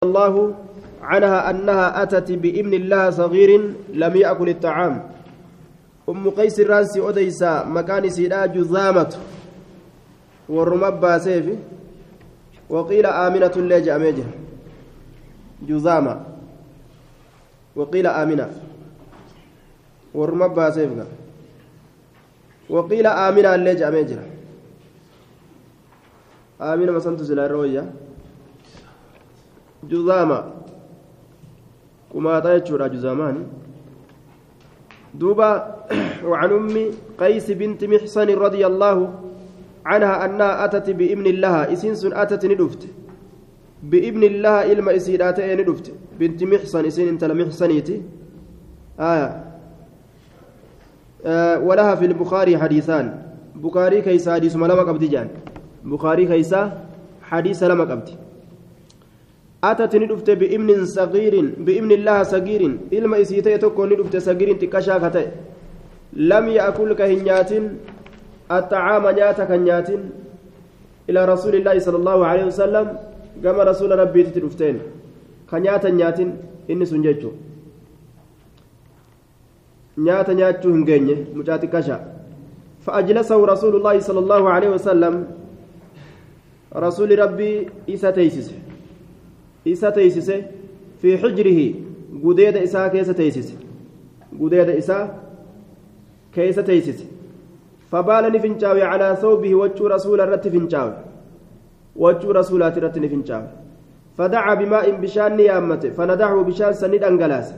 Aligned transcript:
الله 0.00 0.54
عنها 1.02 1.50
أنها 1.50 2.02
أتت 2.02 2.32
بابن 2.32 2.72
الله 2.74 3.10
صغير 3.20 3.50
لم 3.92 4.12
يأكل 4.16 4.48
الطعام. 4.48 4.94
أم 6.08 6.24
قيس 6.30 6.56
الرانسي 6.60 7.04
أديسا 7.08 7.68
مكان 7.68 8.08
سيدا 8.08 8.46
جذامة 8.46 9.12
والرمبا 10.48 11.18
سيف. 11.18 11.46
وقيل 12.72 13.06
آمنة 13.06 13.52
الليجة 13.56 13.96
أميجة. 13.96 14.24
جذامة 15.68 16.14
وقيل 17.76 18.06
آمنة. 18.06 18.48
والرمبا 20.16 20.70
سيف. 20.70 20.90
وقيل 22.72 23.06
آمنة 23.06 23.54
الليجة 23.54 23.88
أميجة. 23.88 24.18
آمنة 26.60 26.92
مسنت 26.92 27.20
سلا 27.22 27.46
الروية 27.46 27.84
juzaama. 29.88 30.44
Kumaaxaa 32.10 32.58
jechuudha 32.58 32.88
juzaamaan 32.88 33.46
دوبا 35.14 35.50
وعن 36.24 36.50
أم 36.52 36.74
قيس 37.18 37.50
بنت 37.50 37.84
محصن 37.84 38.28
رضي 38.30 38.66
الله 38.66 39.14
عنها 39.86 40.24
أنها 40.24 40.64
أتت 40.64 40.90
بابن 40.90 41.24
لها 41.24 41.72
إسنس 41.72 42.04
أتت 42.04 42.46
ندفت 42.46 42.82
بابن 43.82 44.22
الله 44.22 44.72
إلما 44.72 44.96
إسيرات 44.96 45.40
ندفت 45.40 45.92
بنت 46.18 46.44
محصن 46.44 46.84
إسن 46.86 47.08
انت 47.08 47.24
لمحصنيتي 47.24 48.02
آية 49.00 49.44
آه 51.26 51.58
ولها 51.58 51.94
في 51.94 52.04
البخاري 52.04 52.58
حديثان 52.58 53.22
بخاري 53.54 54.02
كيسا 54.02 54.34
حديث 54.34 54.56
ملما 54.56 54.82
قبدي 54.82 55.06
جان 55.06 55.28
بخاري 55.84 56.26
كيسا 56.26 56.86
حديث 57.22 57.62
لما 57.62 57.84
قبدي 57.84 58.14
أتت 59.64 59.96
ندفت 59.96 60.30
بإمن 60.30 60.84
صغير 60.96 61.34
بإمن 61.66 61.92
الله 61.92 62.18
صغير. 62.22 62.62
إلما 62.92 63.20
إسيتي 63.20 63.58
تكون 63.58 63.92
ندفت 63.92 64.16
صغير 64.16 64.48
تكشا 64.56 64.96
كتئ 65.02 65.26
لم 66.12 66.44
يأكل 66.48 66.90
كهنيات 66.98 67.50
الطعام 68.56 69.04
نياتا 69.16 69.44
كنيات 69.44 69.88
إلى 71.08 71.20
رسول 71.32 71.54
الله 71.60 71.76
صلى 71.78 71.98
الله 72.00 72.18
عليه 72.26 72.44
وسلم 72.50 72.86
كما 73.44 73.62
رسول 73.70 73.90
ربي 73.98 74.22
تدفتين 74.22 74.76
كنياتا 75.50 75.90
نيات 75.90 76.18
إني 76.70 76.84
nyaata 80.00 80.34
nyaachuu 80.34 80.72
hin 80.72 80.84
geenye 80.84 81.16
mucaa 81.36 81.58
xiqqasha 81.58 81.98
فأجلسه 82.86 83.36
رسول 83.36 83.76
الله 83.76 84.00
صلى 84.00 84.20
الله 84.24 84.42
عليه 84.50 84.70
وسلم. 84.80 85.14
رسول 86.72 87.18
ربي 87.18 87.68
إسا 87.90 88.10
isa 89.64 89.92
teeysise 89.92 90.44
fi 91.00 91.16
xijrihi 91.22 91.66
gudeeda 92.24 92.60
isaa 92.62 92.88
keessa 92.90 93.14
teeysise 93.14 93.54
gudeeda 94.40 94.74
isaa 94.82 95.08
keessa 96.34 96.62
teeysise 96.62 97.06
فبال 97.90 98.24
نفنشاوي 98.32 98.82
على 98.82 99.16
ثوبه 99.22 99.54
وجه 99.54 99.82
رسول 99.94 100.20
الرت 100.20 100.48
فنشاوي 100.48 100.94
وجه 101.96 102.26
رسولات 102.40 102.78
الرت 102.78 102.98
نفنشاوي 102.98 103.48
فدعا 104.18 104.54
بماء 104.54 104.90
بشان 105.02 105.36
نيامته 105.36 105.90
فندعه 105.98 106.42
بشان 106.48 106.72
سند 106.72 107.02
انغلاس 107.04 107.48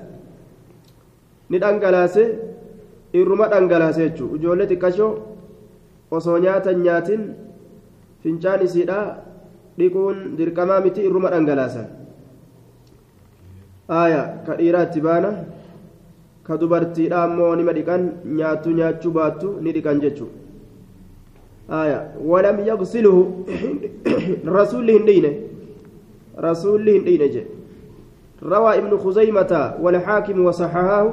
ند 1.53 1.65
انغلاس 1.65 2.17
irruma 3.13 3.47
dhangalaase 3.53 4.01
jechuun 4.09 4.37
ijoollee 4.37 4.67
xiqqashoo 4.71 5.13
osoo 6.17 6.39
nyaatan 6.45 6.79
nyaatin 6.85 7.23
fincaan 8.23 8.63
isiidha 8.67 8.99
dhiquun 9.79 10.37
dirqamaa 10.39 10.81
miti 10.85 11.01
irruma 11.09 11.31
dhangalaasan 11.35 11.87
aaya 14.01 14.23
ka 14.47 14.57
dhiiraa 14.61 14.85
itti 14.89 15.01
baana 15.07 15.31
ka 16.47 16.57
dubartiidha 16.61 17.23
ammoo 17.25 17.55
nima 17.57 17.73
dhiqan 17.79 18.03
nyaattu 18.39 18.71
nyaachuu 18.79 19.13
baattu 19.19 19.49
ni 19.63 19.73
dhiqan 19.77 20.01
jechuudha 20.05 20.37
aaya 21.81 21.99
walam 22.31 22.59
yaqsiluhu 22.71 23.23
rasuulli 24.59 24.93
hin 24.99 25.07
dhiine 25.11 25.33
rasuulli 26.49 26.93
hin 26.99 27.05
dhiine 27.11 27.29
jedhe 27.35 27.51
روى 28.43 28.79
ابن 28.79 28.97
خزيمة 28.99 29.53
والحاكم 29.83 30.45
وصححاه 30.45 31.07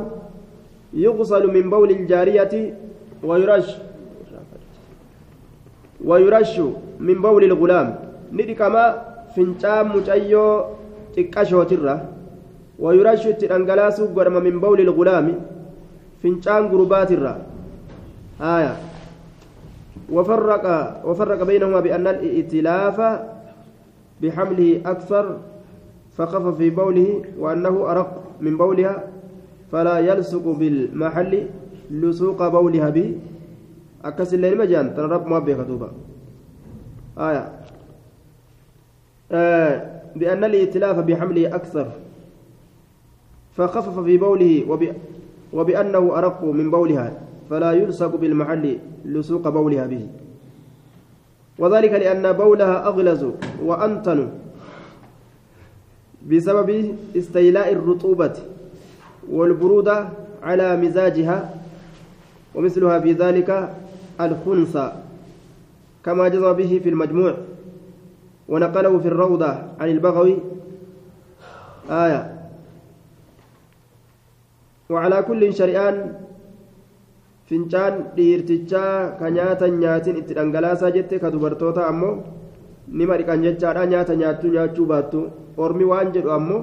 يغسل 0.93 1.43
من 1.53 1.69
بول 1.69 1.89
الجارية 1.91 2.53
ويرش 3.23 3.67
ويرش 6.05 6.53
من 6.99 7.21
بول 7.21 7.43
الغلام 7.43 8.08
ni 8.31 8.43
dhiqamaa 8.49 8.89
fincaan 9.35 9.87
mucayyoo 9.93 10.53
xiqqashootirra 11.15 11.95
wayurashu 12.79 13.29
itti 13.33 13.47
dhangalaasuu 13.51 14.07
godhama 14.17 14.39
min 14.47 14.59
bawli 14.59 14.83
ilgulaami 14.87 15.33
fincaan 16.21 16.69
gurbaatirra 16.73 17.33
haya 18.39 18.73
وفرق 20.09 20.65
وفرق 21.05 21.39
بينهما 21.43 21.79
بأن 21.79 22.07
الائتلاف 22.07 22.97
بحمله 24.21 24.81
أكثر 24.85 25.25
فخف 26.17 26.45
في 26.57 26.69
بوله 26.69 27.09
وأنه 27.39 27.75
أرق 27.91 28.09
من 28.41 28.57
بولها 28.57 29.03
فلا 29.71 29.99
يلصق 29.99 30.45
بالمحل 30.59 31.33
لسوق 31.91 32.39
بولها 32.47 32.89
به 32.89 33.07
أكس 34.05 34.33
الليل 34.33 34.57
مجان 34.57 34.95
تنرب 34.97 35.27
ما 35.27 35.39
بخطوبة 35.39 35.89
آية 37.17 37.43
آه 39.31 40.01
بأن 40.15 40.43
الائتلاف 40.43 40.97
بحمله 40.99 41.55
أكثر. 41.55 41.87
فخفف 43.57 43.99
في 43.99 44.17
بوله 44.17 44.65
وب... 44.69 44.93
وبأنه 45.53 46.17
أرق 46.17 46.43
من 46.43 46.71
بولها 46.71 47.13
فلا 47.49 47.71
يلصق 47.71 48.15
بالمحل 48.15 48.77
لسوق 49.05 49.49
بولها 49.49 49.85
به. 49.85 50.07
وذلك 51.59 51.91
لأن 51.91 52.33
بولها 52.33 52.87
أغلظ 52.87 53.31
وأنتن 53.63 54.29
بسبب 56.31 56.95
استيلاء 57.17 57.73
الرطوبة 57.73 58.33
والبرودة 59.31 60.09
على 60.43 60.77
مزاجها 60.77 61.53
ومثلها 62.55 62.99
في 62.99 63.11
ذلك 63.11 63.49
الخنثى 64.21 64.91
كما 66.05 66.27
جزى 66.27 66.53
به 66.53 66.71
في 66.83 66.89
المجموع. 66.89 67.33
ونقله 68.48 68.92
في 69.02 69.08
الروضة 69.08 69.50
عن 69.80 69.88
البغوي 69.96 70.34
آية 72.04 72.20
وعلى 74.92 75.18
كل 75.28 75.42
شريان 75.54 75.96
fincaan 77.44 78.16
dhiirtichaa 78.16 79.20
ka 79.20 79.28
nyaata 79.36 79.68
nyaatin 79.68 80.16
itti 80.20 80.32
dhangalaasaa 80.36 80.90
jette 80.96 81.16
ka 81.22 81.28
dubartoota 81.34 81.82
ammoo 81.90 82.14
nima 82.98 83.16
dhiqan 83.20 83.42
jechaadha 83.44 83.82
nyaata 83.92 84.14
nyaattuu 84.20 84.50
nyaachuu 84.54 84.86
baattu 84.92 85.20
ormi 85.64 85.84
waan 85.90 86.08
jedhu 86.14 86.30
ammoo 86.38 86.62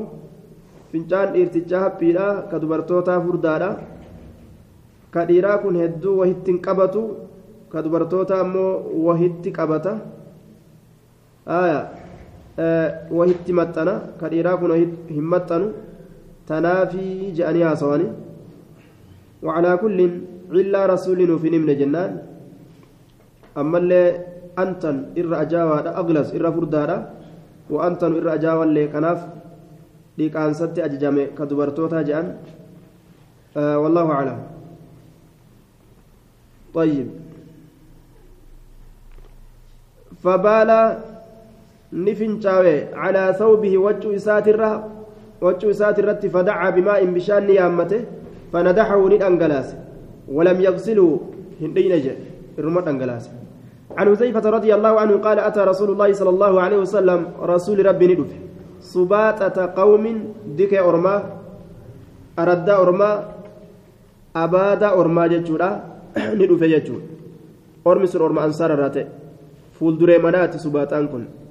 fincaan 0.92 1.34
dhiirtichaa 1.34 1.82
haphiidha 1.86 2.26
ka 2.50 2.58
dubartootaa 2.64 3.20
furdaadha 3.26 3.70
ka 5.14 5.22
dhiiraa 5.30 5.58
kun 5.64 5.76
hedduu 5.82 6.16
wahitti 6.22 6.50
hin 6.52 6.60
qabatu 6.68 7.02
ka 7.72 7.80
dubartoota 7.86 8.42
ammoo 8.44 8.72
wahitti 9.08 9.50
qabata 9.60 9.94
wahitti 13.19 13.53
maxxana 13.53 13.95
ka 14.21 14.27
dhiiraa 14.33 14.57
kun 14.61 14.73
hin 15.17 15.27
maxxanu 15.35 15.67
tanaafii 16.49 17.33
je'anii 17.39 17.67
haasawani 17.71 18.09
وعلى 19.47 19.77
كل 19.77 19.99
إلا 20.51 20.87
رسول 20.87 21.39
في 21.39 21.49
نمن 21.51 21.71
جنان. 21.79 22.13
أما 23.57 23.79
اللي 23.79 24.03
أنتن 24.59 24.97
إر 25.19 25.31
أجاوى 25.43 25.77
أغلس 26.01 26.35
إر 26.35 26.47
فردادا 26.53 26.97
وأنتن 27.71 28.13
إر 28.17 28.35
أجاوى 28.35 28.65
اللي 28.65 28.89
كناف 28.89 29.21
ليك 30.19 30.37
أن 30.37 30.55
ستي 30.57 30.85
أججامي 30.85 31.25
كدبرتوتا 31.37 32.03
جأن. 32.03 32.27
آه 33.57 33.79
والله 33.79 34.07
أعلم. 34.13 34.39
طيب. 36.75 37.09
فبال 41.93 42.05
نفنشاوي 42.05 42.95
على 42.95 43.37
ثوبه 43.39 43.79
وجه 43.79 44.17
ساتره 44.17 44.89
وجه 45.41 45.73
ساترت 45.73 46.27
فدعا 46.27 46.71
بماء 46.71 47.05
بشان 47.05 47.47
نيامته 47.47 48.05
فندحه 48.53 49.09
ندانغلاس 49.09 49.75
ولم 50.29 50.61
يغسله 50.61 51.21
هندين 51.61 52.03
جاء. 52.03 52.17
الرمى 52.59 52.81
انغلاس 52.91 53.31
عن 53.99 54.07
حذيفة 54.17 54.51
رضي 54.51 54.75
الله 54.75 55.01
عنه 55.01 55.15
قال 55.17 55.39
أتى 55.39 55.61
رسول 55.61 55.91
الله 55.91 56.13
صلى 56.13 56.31
الله 56.31 56.61
عليه 56.61 56.77
وسلم 56.77 57.21
رسول 57.43 57.87
ربي 57.87 58.07
ندف 58.07 58.31
سباتة 58.81 59.67
قوم 59.77 60.05
دك 60.59 60.75
أرما 60.75 61.17
أرد 62.39 62.69
أرما 62.69 63.11
أباد 64.37 64.83
أرما 64.83 65.27
جتشورا 65.27 65.71
ندف 66.41 66.63
جتشور 66.65 67.01
أرمي 67.87 68.07
سر 68.07 68.27
أرما 68.27 68.45
أنصار 68.45 68.71
راتي. 68.79 69.05
فول 69.79 69.99
دري 69.99 70.19
منات 70.19 70.57
سباتان 70.57 71.07
كن. 71.13 71.46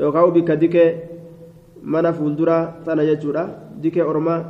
Yookaan 0.00 0.32
bika 0.36 0.56
dikee 0.62 0.88
mana 1.92 2.12
fuulduraa 2.18 2.64
tana 2.84 3.04
jechuudha 3.08 3.44
dikee 3.82 4.02
ormaa 4.12 4.40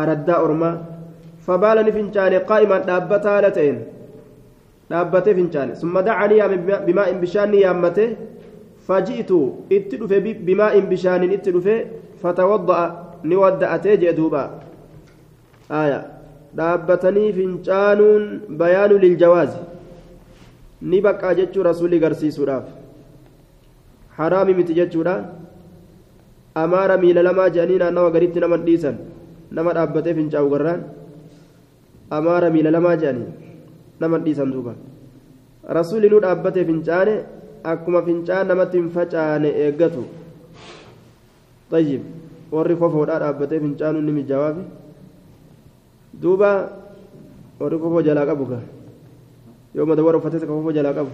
araddaa 0.00 0.40
ormaa 0.46 0.74
fabaala 1.46 1.82
ni 1.86 1.92
fincaane 1.98 2.38
qaa'imaan 2.50 2.82
dhaabbataa 2.88 3.32
haala 3.36 3.50
ta'een 3.58 3.78
dhaabbatee 4.90 5.34
fincaane 5.38 5.72
summa 5.82 6.02
dacanii 6.08 6.38
yaame 6.40 6.56
bimaa'in 6.86 7.18
bishaan 7.24 7.50
ni 7.54 7.62
yaammate 7.66 8.04
faji'tu 8.88 9.40
itti 9.78 9.96
dhufe 10.00 10.20
bimaa'in 10.48 10.86
bishaaniin 10.92 11.32
itti 11.38 11.50
dhufe 11.56 11.74
fatawadda'a 12.22 12.86
ni 13.30 13.36
wadda'atee 13.42 13.96
jee 14.04 14.12
duuba 14.20 14.42
aya 15.82 16.00
dhaabbatanii 16.58 17.30
fincaanuun 17.38 18.24
bayaanu 18.60 18.98
liljawaazi 19.04 19.58
ni 20.90 21.00
baqqaa 21.06 21.34
jechuu 21.40 21.62
rasuulli 21.70 21.98
garsiisuudhaaf 22.04 22.77
haraami 24.18 24.52
miti 24.58 24.74
jechuudha 24.78 25.14
amaara 26.62 26.96
miila 27.02 27.22
lamaa 27.28 27.48
jedhanii 27.56 27.78
naannawa 27.82 28.10
garitti 28.14 28.40
nama 28.44 28.56
dhiisan 28.68 28.96
nama 29.56 29.70
dhaabbatee 29.78 30.14
fincaa'u 30.18 30.48
garraan 30.54 30.80
amaara 32.18 32.48
miila 32.54 32.70
lamaa 32.76 32.96
jedhanii 33.02 33.28
nama 34.00 34.18
dhiisan 34.24 34.52
duuba 34.54 34.72
rasuulli 35.78 36.08
nu 36.12 36.18
dhaabbatee 36.24 36.64
fincaane 36.70 37.14
akkuma 37.72 38.00
fincaan 38.08 38.46
namatti 38.52 38.76
hin 38.80 38.90
facaane 38.96 39.50
eeggatu 39.66 40.04
طيب 41.72 42.00
warri 42.52 42.74
kofoodhaa 42.80 43.18
dhaabbatee 43.22 43.60
fincaanuun 43.64 44.04
ni 44.08 44.12
mijawaafi 44.18 44.62
duuba 46.22 46.50
warri 47.60 47.78
kofoo 47.82 48.02
jalaa 48.06 48.26
qabu 48.30 48.44
gaa 48.52 48.62
yoo 49.76 49.86
madawara 49.90 50.18
uffatee 50.18 50.40
ka 50.40 50.46
kofoo 50.48 50.72
jalaa 50.78 50.94
qabu 50.98 51.12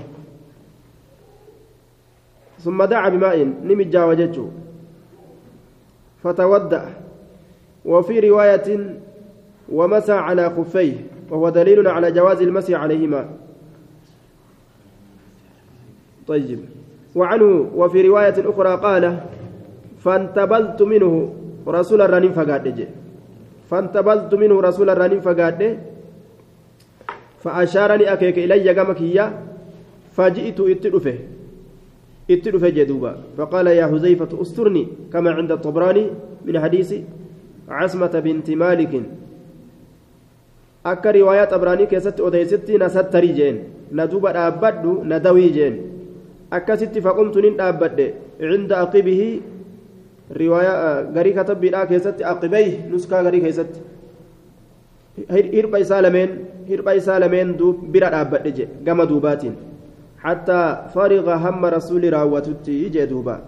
ثم 2.64 2.84
دعا 2.84 3.08
بماء 3.08 3.44
نمجا 3.44 4.04
وجهه 4.04 4.50
فتودع 6.24 6.84
وفي 7.84 8.20
رواية 8.20 8.68
ومسى 9.72 10.12
على 10.12 10.50
خفيه 10.50 10.96
وهو 11.30 11.48
دليل 11.48 11.88
على 11.88 12.12
جواز 12.12 12.42
المسح 12.42 12.74
عليهما. 12.74 13.28
طيب. 16.26 16.58
وعنه 17.14 17.70
وفي 17.74 18.08
رواية 18.08 18.34
أخرى 18.50 18.76
قال 18.76 19.20
فانتبلت 20.00 20.82
منه 20.82 21.34
رسول 21.68 22.00
الرنين 22.02 22.32
فقاد 22.32 22.88
فانتبلت 23.70 24.34
منه 24.34 24.60
رسول 24.60 24.90
الرنين 24.90 25.20
فقاد 25.20 25.78
فأشارني 27.44 28.12
أكيك 28.12 28.38
إلي 28.38 28.70
قمكية 28.70 29.38
فجئت 30.16 30.60
اتلفه 30.60 31.18
اتلفه 32.30 32.68
جدوبا 32.68 33.12
فقال 33.36 33.66
يا 33.66 33.86
حذيفة 33.86 34.42
استرني 34.42 34.88
كما 35.12 35.30
عند 35.30 35.52
الطبراني 35.52 36.04
من 36.46 36.60
حديث 36.60 36.94
عصمة 37.68 38.14
بنت 38.24 38.50
مالك 38.50 39.02
akka 40.84 41.12
riwaayaa 41.16 41.48
xabraanii 41.48 41.86
keessatti 41.88 42.22
odeysitti 42.22 42.78
na 42.78 42.88
sattarii 42.92 43.32
jeen 43.32 43.58
na 43.90 44.04
duuba 44.06 44.32
dhaabbadhu 44.36 45.00
na 45.10 45.16
dawii 45.26 45.50
jeen 45.54 45.78
akkasitti 46.50 47.00
faqumtu 47.06 47.40
nin 47.40 47.56
dhaabbadhe 47.60 48.06
cinda 48.40 48.80
aqibihi 48.84 49.28
riwaayaa 50.40 51.02
garii 51.16 51.32
katabbiidhaa 51.38 51.86
keessatti 51.92 52.28
aqibey 52.32 52.68
nuskaa 52.92 53.22
garii 53.28 53.40
keessatti 53.46 53.80
hirpha 55.56 55.78
isaa 55.84 56.02
lameen 56.06 56.36
hirpha 56.68 56.94
isaa 57.00 57.18
lameen 57.24 57.56
bira 57.96 58.10
dhaabbadhe 58.16 58.52
je 58.58 58.68
hamma 60.24 61.70
rasuuli 61.70 62.10
raawwatutti 62.10 62.90
jee 62.90 63.06
duuba 63.06 63.40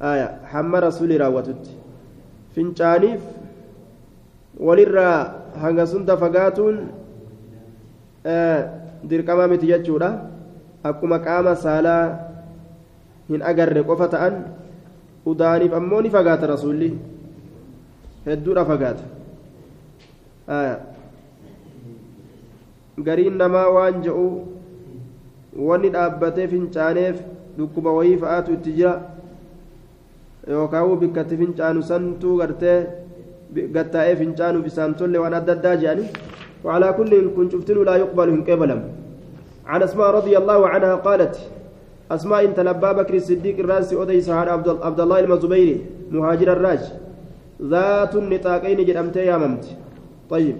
aya 0.00 0.38
hamma 0.52 0.80
rasuuli 0.80 1.18
raawwatutti 1.18 1.70
fincaaniif 2.54 3.20
walirraa 4.60 5.34
hanga 5.62 5.86
sunda 5.86 6.16
fagaatuun 6.16 6.76
dirqamaa 9.08 9.48
miti 9.52 9.66
jechuudha 9.66 10.10
akkuma 10.90 11.18
qaama 11.18 11.54
saalaa 11.56 12.04
hin 13.28 13.42
agarre 13.42 13.82
qofa 13.90 14.08
ta'an 14.14 14.34
udaaniif 15.26 15.72
ammoo 15.80 16.00
ni 16.02 16.10
fagaata 16.16 16.46
rasuulli 16.54 16.90
hedduudha 18.26 18.64
fagaata 18.64 19.04
gariin 23.06 23.36
namaa 23.42 23.68
waan 23.76 24.02
je'u 24.06 24.26
wanni 25.56 25.90
dhaabbatee 25.90 26.48
fincaaneef 26.48 27.16
dhukkuba 27.58 27.92
wayii 27.98 28.16
fa'aatu 28.16 28.52
itti 28.52 28.72
jira. 28.72 28.94
Yookaan 30.48 30.98
bikkatti 30.98 31.36
fincaanu 31.36 31.82
santuu 31.82 32.36
gartee 32.38 32.78
gattaa'ee 33.54 34.16
fincaanu 34.16 34.62
bisaan 34.62 34.94
tolle 34.94 35.18
waan 35.18 35.34
adda 35.34 35.52
addaa 35.52 35.76
jedhani 35.76 36.06
وعلى 36.64 36.92
كل 36.92 37.12
كن 37.36 37.50
شفتن 37.50 37.84
لا 37.84 37.96
يقبل 37.96 38.30
من 38.30 38.42
قبلهم 38.44 38.82
عن 39.66 39.82
أسماء 39.82 40.10
رضي 40.10 40.38
الله 40.38 40.68
عنها 40.68 40.94
قالت 40.94 41.34
أسماء 42.10 42.44
انت 42.44 42.60
لبا 42.60 42.92
بكر 42.92 43.14
الصديق 43.14 43.58
الراس 43.58 43.92
أدي 43.92 44.20
سعد 44.20 44.48
عبد, 44.48 45.00
الله 45.00 45.20
المزبيري 45.20 45.76
مهاجر 46.10 46.52
الراج 46.52 46.82
ذات 47.62 48.14
النطاقين 48.14 48.78
جرمت 48.86 49.16
يا 49.16 49.36
ممت 49.42 49.64
طيب 50.30 50.56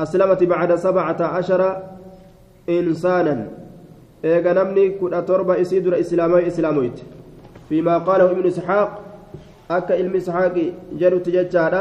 أسلمت 0.00 0.40
بعد 0.44 0.70
سبعة 0.74 1.20
عشر 1.20 1.60
إنسانا. 2.68 3.48
إيغا 4.24 4.52
نمني 4.52 4.88
كنا 4.98 5.20
تربة 5.20 5.60
إسيدر 5.60 6.00
إسلامي 6.00 6.46
إسلاميت 6.46 6.98
فيما 7.68 7.98
قاله 7.98 8.30
ابن 8.30 8.46
إسحاق 8.46 9.06
akka 9.68 9.96
ilmi 9.98 10.18
ishaaqi 10.22 10.64
jedhutti 10.98 11.32
jechaadha 11.34 11.80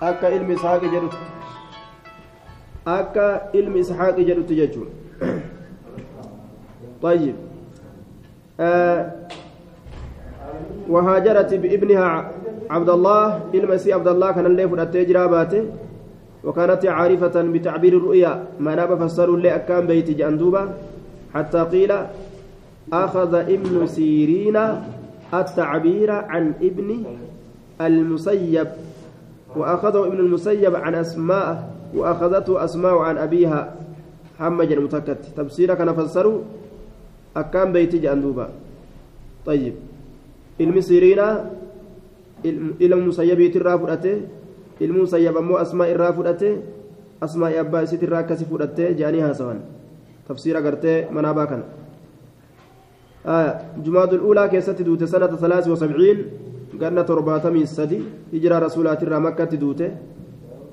akka 0.00 0.30
ilmi 0.36 0.54
ishaaqi 0.54 0.88
jedhutti 0.94 1.18
akka 2.86 3.26
ilmi 3.52 3.80
ishaaqi 3.84 4.24
jedhutti 4.24 4.56
jechuun 4.60 4.90
طيب. 7.02 7.34
آه 8.60 9.12
وهاجرت 10.88 11.54
بابنها 11.54 12.30
عبد 12.70 12.90
الله 12.90 13.40
المسيح 13.54 13.96
عبد 13.96 14.08
الله 14.08 14.30
كان 14.32 14.46
اللي 14.46 14.68
فدت 14.68 14.96
جراباته 14.96 15.62
وكانت 16.44 16.86
عارفة 16.86 17.42
بتعبير 17.42 17.92
الرؤيا. 17.96 18.44
ما 18.60 18.74
ناب 18.74 18.90
فسروا 19.06 19.54
أكان 19.54 19.86
بيت 19.86 20.10
جندوبة 20.10 20.68
حتى 21.34 21.58
قيل 21.58 21.92
أخذ 22.92 23.34
ابن 23.34 23.86
سيرين 23.86 24.56
التعبير 25.34 26.10
عن 26.10 26.52
ابن 26.62 26.88
المسيب. 27.80 28.68
وأخذه 29.56 30.06
ابن 30.06 30.18
المسيب 30.18 30.74
عن 30.76 30.94
أسماء 30.94 31.70
وأخذته 31.94 32.64
أسماء 32.64 32.96
عن 32.98 33.18
أبيها. 33.18 33.74
حمج 34.38 34.72
المتكت 34.72 35.34
تفسير 35.36 35.74
كان 35.74 35.90
فسروا 35.94 36.40
أكان 37.36 37.72
بيت 37.72 37.96
جندوبة 37.96 38.48
طيب. 39.46 39.74
المسيرين 40.60 41.18
إلى 42.80 42.94
المسيب 42.94 43.40
يترافدته 43.40 44.20
المسيب 44.80 45.36
أمو 45.36 45.56
أسماء 45.56 45.88
الرافدته 45.92 46.52
أسماء 47.22 47.60
أبا 47.60 47.84
سيت 47.84 48.02
الراكس 48.02 48.42
فدته 48.42 48.90
جانيها 48.90 49.32
سوان 49.32 49.60
تفسير 50.28 50.56
قرته 50.56 51.10
منابا 51.10 51.44
كان 51.44 51.62
آه 53.26 53.60
جماد 53.84 54.12
الأولى 54.14 54.48
كيست 54.48 54.82
دوت 54.82 55.04
سنة 55.04 55.26
ثلاث 55.36 55.68
وسبعين 55.68 56.18
قرن 56.80 57.06
ترباتمي 57.06 57.62
السدي 57.62 58.00
هجرة 58.34 58.58
رسولات 58.58 59.02
الرا 59.02 59.18
مكة 59.18 59.52
دوته 59.62 59.90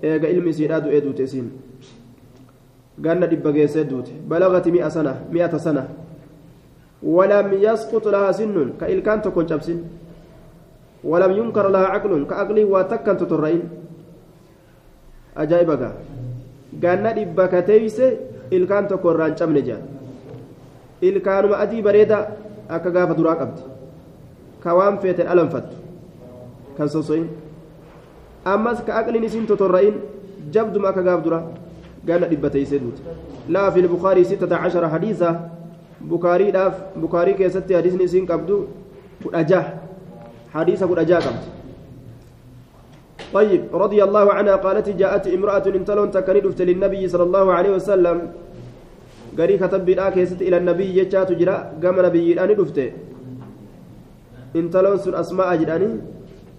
إيجا 0.04 0.28
علم 0.28 0.52
سيرا 0.52 0.80
دو 0.80 0.90
إدوت 0.90 1.22
سين 1.22 1.52
قرن 3.04 3.24
دب 3.32 3.46
دوت 3.90 4.08
بلغت 4.30 4.66
مئة 4.68 4.90
سنة 4.90 5.14
مئة 5.32 5.58
سنة 5.58 5.84
ولم 7.04 7.48
يسقط 7.54 8.08
لها 8.08 8.32
سن 8.32 8.56
كإلكان 8.80 9.22
تكون 9.22 9.48
شبسن 9.48 9.80
ولم 11.04 11.32
ينكر 11.32 11.68
لها 11.70 11.86
عقل 11.86 12.12
كأقل 12.30 12.58
وتكن 12.64 13.18
تترين 13.18 13.62
أجايبك 15.38 15.84
قرن 16.84 17.06
دب 17.18 17.40
كتيس 17.54 17.98
إلكان 18.54 18.88
تكون 18.88 19.16
رانشم 19.16 19.52
نجان 19.58 19.96
ilkaanuma 21.02 21.58
adii 21.64 21.82
bareeda 21.82 22.18
akka 22.70 22.92
gaafa 22.92 23.14
duraa 23.14 23.36
qabdi 23.36 23.62
ka 24.64 24.76
waan 24.78 25.00
feeten 25.00 25.28
alanfattu 25.28 25.76
kan 26.78 26.90
sosoyin 26.90 27.28
ammas 28.54 28.82
ka 28.88 28.96
aqliin 29.00 29.28
isiin 29.30 29.48
totorra'in 29.52 30.00
jabduma 30.52 30.90
akka 30.90 31.04
gaaf 31.08 31.24
dura 31.24 31.42
gana 32.06 32.30
dhibbateeysee 32.32 32.80
duute 32.80 33.02
laa 33.58 33.72
fi 33.72 33.82
lbukaarii 33.88 34.26
sittata 34.32 34.62
cashara 34.64 34.90
hadiisa 34.96 35.34
bukaariidhaaf 36.14 36.80
bukaarii 37.06 37.36
keessatti 37.42 37.74
hadiisni 37.80 38.04
isiin 38.10 38.28
qabdu 38.32 38.62
kudha 39.24 39.44
jaha 39.52 39.74
hadiisa 40.56 40.88
kudha 40.88 41.06
jaha 41.12 41.22
qabdi 41.28 41.55
طيب 43.34 43.62
رضي 43.74 44.04
الله 44.04 44.34
عنها 44.34 44.56
قالت 44.56 44.90
جاءت 44.90 45.28
امرأة 45.28 45.66
انتلون 45.68 46.12
تكني 46.12 46.42
للنبي 46.60 47.08
صلى 47.08 47.24
الله 47.24 47.46
عليه 47.54 47.72
وسلم 47.78 48.18
keessatti 49.36 50.48
ila 50.48 50.60
nabiyyi 50.60 50.94
jechaatu 50.96 51.36
jira 51.36 51.76
gama 51.80 52.02
nabiyyiidhaa 52.02 52.48
ni 52.48 52.56
dhufte 52.56 52.94
intaloon 54.56 55.00
sun 55.00 55.16
asmaa'a 55.22 55.58
jedhanii 55.60 56.00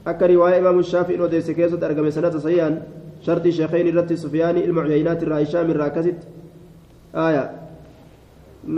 akka 0.04 0.26
riwaaya 0.26 0.58
imaamu 0.61 0.82
shaafi'in 0.82 1.20
odeesse 1.20 1.54
keessatti 1.54 1.85
argame 1.88 2.11
sanata 2.12 2.40
sayyaan 2.40 2.75
shartii 3.26 3.52
sheekeen 3.58 3.87
irratti 3.92 4.16
sufyaanii 4.25 4.64
ilma 4.68 4.85
cuyaynaati 4.87 5.25
irraa 5.26 5.40
hishaam 5.44 5.70
irraa 5.70 5.88
akkasitti 5.90 6.26
aya 7.26 7.44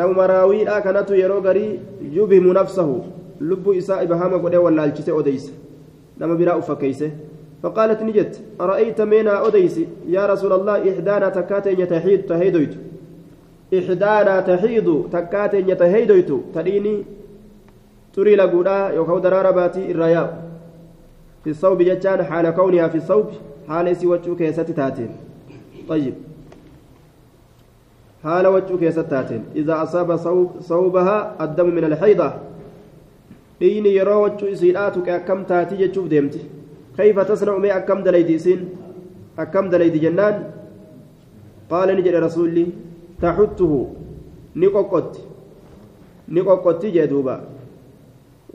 nama 0.01 0.27
raawiidha 0.27 0.81
kanatu 0.87 1.19
yeroo 1.23 1.41
garii 1.41 1.81
yubhimu 2.19 2.53
nafsahu 2.61 3.05
lubbuu 3.41 3.75
isaa 3.81 4.03
ibahama 4.07 4.39
godhee 4.39 4.63
wallaalchise 4.67 5.13
odeysa 5.13 5.53
nama 6.19 6.35
biraa 6.35 6.57
ufakkeeyse 6.63 7.13
فقالت 7.63 8.03
نجت 8.03 8.41
أرأيت 8.61 9.01
منا 9.01 9.47
أديس 9.47 9.81
يا 10.09 10.27
رسول 10.27 10.53
الله 10.53 10.93
إحدانا 10.93 11.29
تكاتين 11.29 11.89
تحيد 11.89 12.23
تهيدويت. 12.27 12.75
إحدانا 13.79 14.41
تحيد 14.41 15.03
تكاتين 15.13 15.69
يتهيدويت. 15.69 16.31
تريني 16.55 17.05
تري 18.15 18.37
لقودا 18.37 18.89
يوكو 18.95 19.19
درارة 19.19 19.51
باتي 19.51 19.91
الرياء 19.91 20.29
في 21.45 21.51
الصوب 21.51 21.83
جتان 21.83 22.25
حال 22.25 22.51
كونها 22.51 22.89
في 22.89 22.99
الصوب 22.99 23.27
حال 23.69 23.97
سوى 23.97 24.19
كيسة 24.19 24.63
تاتين. 24.63 25.11
طيب. 25.89 26.15
حال 28.25 28.47
وجه 28.47 28.77
كيسة 28.77 29.03
تاتين. 29.03 29.45
إذا 29.57 29.83
أصاب 29.83 30.17
صوب 30.17 30.51
صوبها 30.61 31.37
الدم 31.41 31.75
من 31.75 31.85
الحيضة. 31.85 32.33
dhiini 33.61 33.97
yeroo 33.97 34.23
wachuu 34.23 34.49
isiidhaa 34.49 34.91
tuqe 34.91 35.13
akkam 35.13 35.45
taati 35.45 35.77
jechuuf 35.77 36.09
akkam 36.99 38.03
dalaydi 38.05 38.35
isiin 38.35 38.61
akkam 39.37 39.71
dalaydi 39.71 39.99
jennaan 40.01 40.37
qaala 41.71 41.95
ni 41.95 42.03
jedhe 42.03 42.21
rasuulli 42.21 42.65
taxuttuhu 43.21 43.81
ni 44.55 44.67
qoqqotti 44.75 45.21
ni 46.29 46.41
qoqqotti 46.49 46.93
jee 46.97 47.07
duuba 47.07 47.37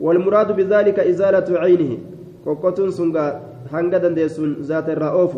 والمراد 0.00 0.56
بذلك 0.58 0.98
إزالة 0.98 1.48
عينه 1.62 1.92
قوقتون 2.44 2.90
سنغا 2.90 3.26
هنغا 3.72 3.98
دندسون 4.02 4.50
ذات 4.66 4.88
الرؤوف 4.90 5.34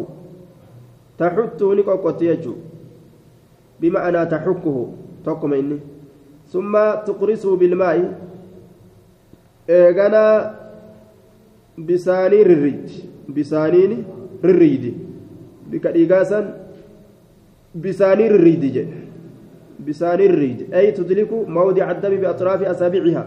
تحته 1.21 1.69
نقوقت 1.75 2.23
يجو 2.23 2.55
بمعنى 3.81 4.21
تحكه 4.27 4.77
تقم 5.25 5.53
إني 5.61 5.79
ثم 6.53 6.73
تقرسه 7.09 7.51
بالماء 7.57 7.97
eeganaa 9.69 10.33
bisaanii 11.79 12.45
rirriidi 12.45 12.95
bisaaniin 13.37 14.05
rirriidi 14.45 14.95
bika 15.71 15.93
dhiigaasan 15.93 16.47
bisaanii 17.85 18.29
rirriidi 18.35 18.71
jedhe 18.77 18.99
bisaanii 19.87 20.29
rirriidi 20.29 20.65
ay 20.75 20.93
tudliku 20.93 21.45
mawdica 21.47 21.89
addami 21.95 22.17
biatraafi 22.23 22.67
asaabiciha 22.73 23.25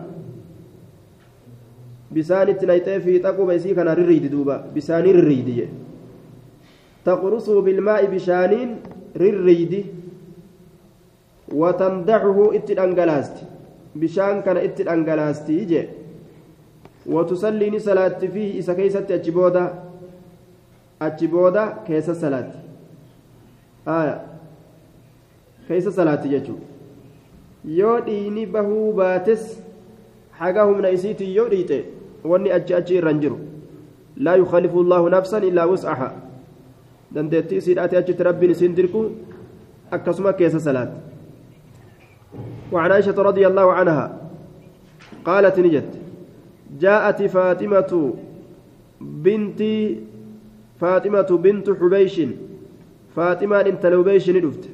bisaan 2.13 2.49
itti 2.49 2.65
nayxee 2.65 2.99
fiixa 3.05 3.33
quba 3.37 3.53
isii 3.59 3.75
kana 3.75 3.95
rirriidi 3.99 4.29
duuba 4.31 4.55
bisaanii 4.75 5.13
rirriidi 5.19 5.53
jedhe 5.59 5.73
taqrusuu 7.05 7.61
bilmaa'i 7.61 8.07
bishaaniin 8.15 8.71
rirriidi 9.23 9.81
watandaxuhu 11.61 12.53
itti 12.57 12.73
dhangalaasti 12.79 13.45
bishaan 14.01 14.43
kana 14.43 14.61
itti 14.67 14.83
dhangalaastii 14.89 15.65
jedhe 15.71 15.98
وتصلي 17.09 17.79
صلاة 17.79 18.19
فيه 18.19 18.59
إذا 18.59 18.73
كيست 18.73 19.11
أجبودا 19.11 19.83
أجبودا 21.01 21.63
كيس 21.87 22.11
صلاة 22.11 22.51
آية 23.87 24.21
كيس 25.67 25.87
صلاة 25.89 26.23
يجو 26.25 26.55
humna 30.65 30.89
isiitiin 30.89 31.35
yoo 31.35 31.49
dhiite 31.51 31.77
wanni 32.23 32.51
achi 32.57 32.73
achi 32.73 32.95
irran 32.95 33.19
jiru 33.19 33.37
laa 34.17 34.35
yukhalifu 34.41 34.79
allaahu 34.85 35.09
nafsan 35.09 35.43
illaa 35.43 35.65
wus'aha 35.71 36.07
dandeettii 37.15 37.57
isiidhaati 37.61 37.97
achitti 38.01 38.23
rabbiin 38.23 38.51
isiin 38.55 38.75
dirqu 38.77 39.01
akkasuma 39.91 40.33
keessa 40.33 40.59
salaat 40.59 40.91
وعن 42.71 42.91
عائشة 42.91 43.17
رضي 43.17 43.47
الله 43.47 43.67
عنها 43.73 44.05
قالت 45.25 45.59
نجت 45.59 45.89
جاءت 46.77 47.21
فاطمة 47.23 48.13
بنت 49.01 49.63
فاطمة 50.81 51.21
بنت 51.21 51.69
حبيش. 51.69 52.31
فاطمة 53.15 53.59
انت 53.61 53.85
ندفت. 54.29 54.69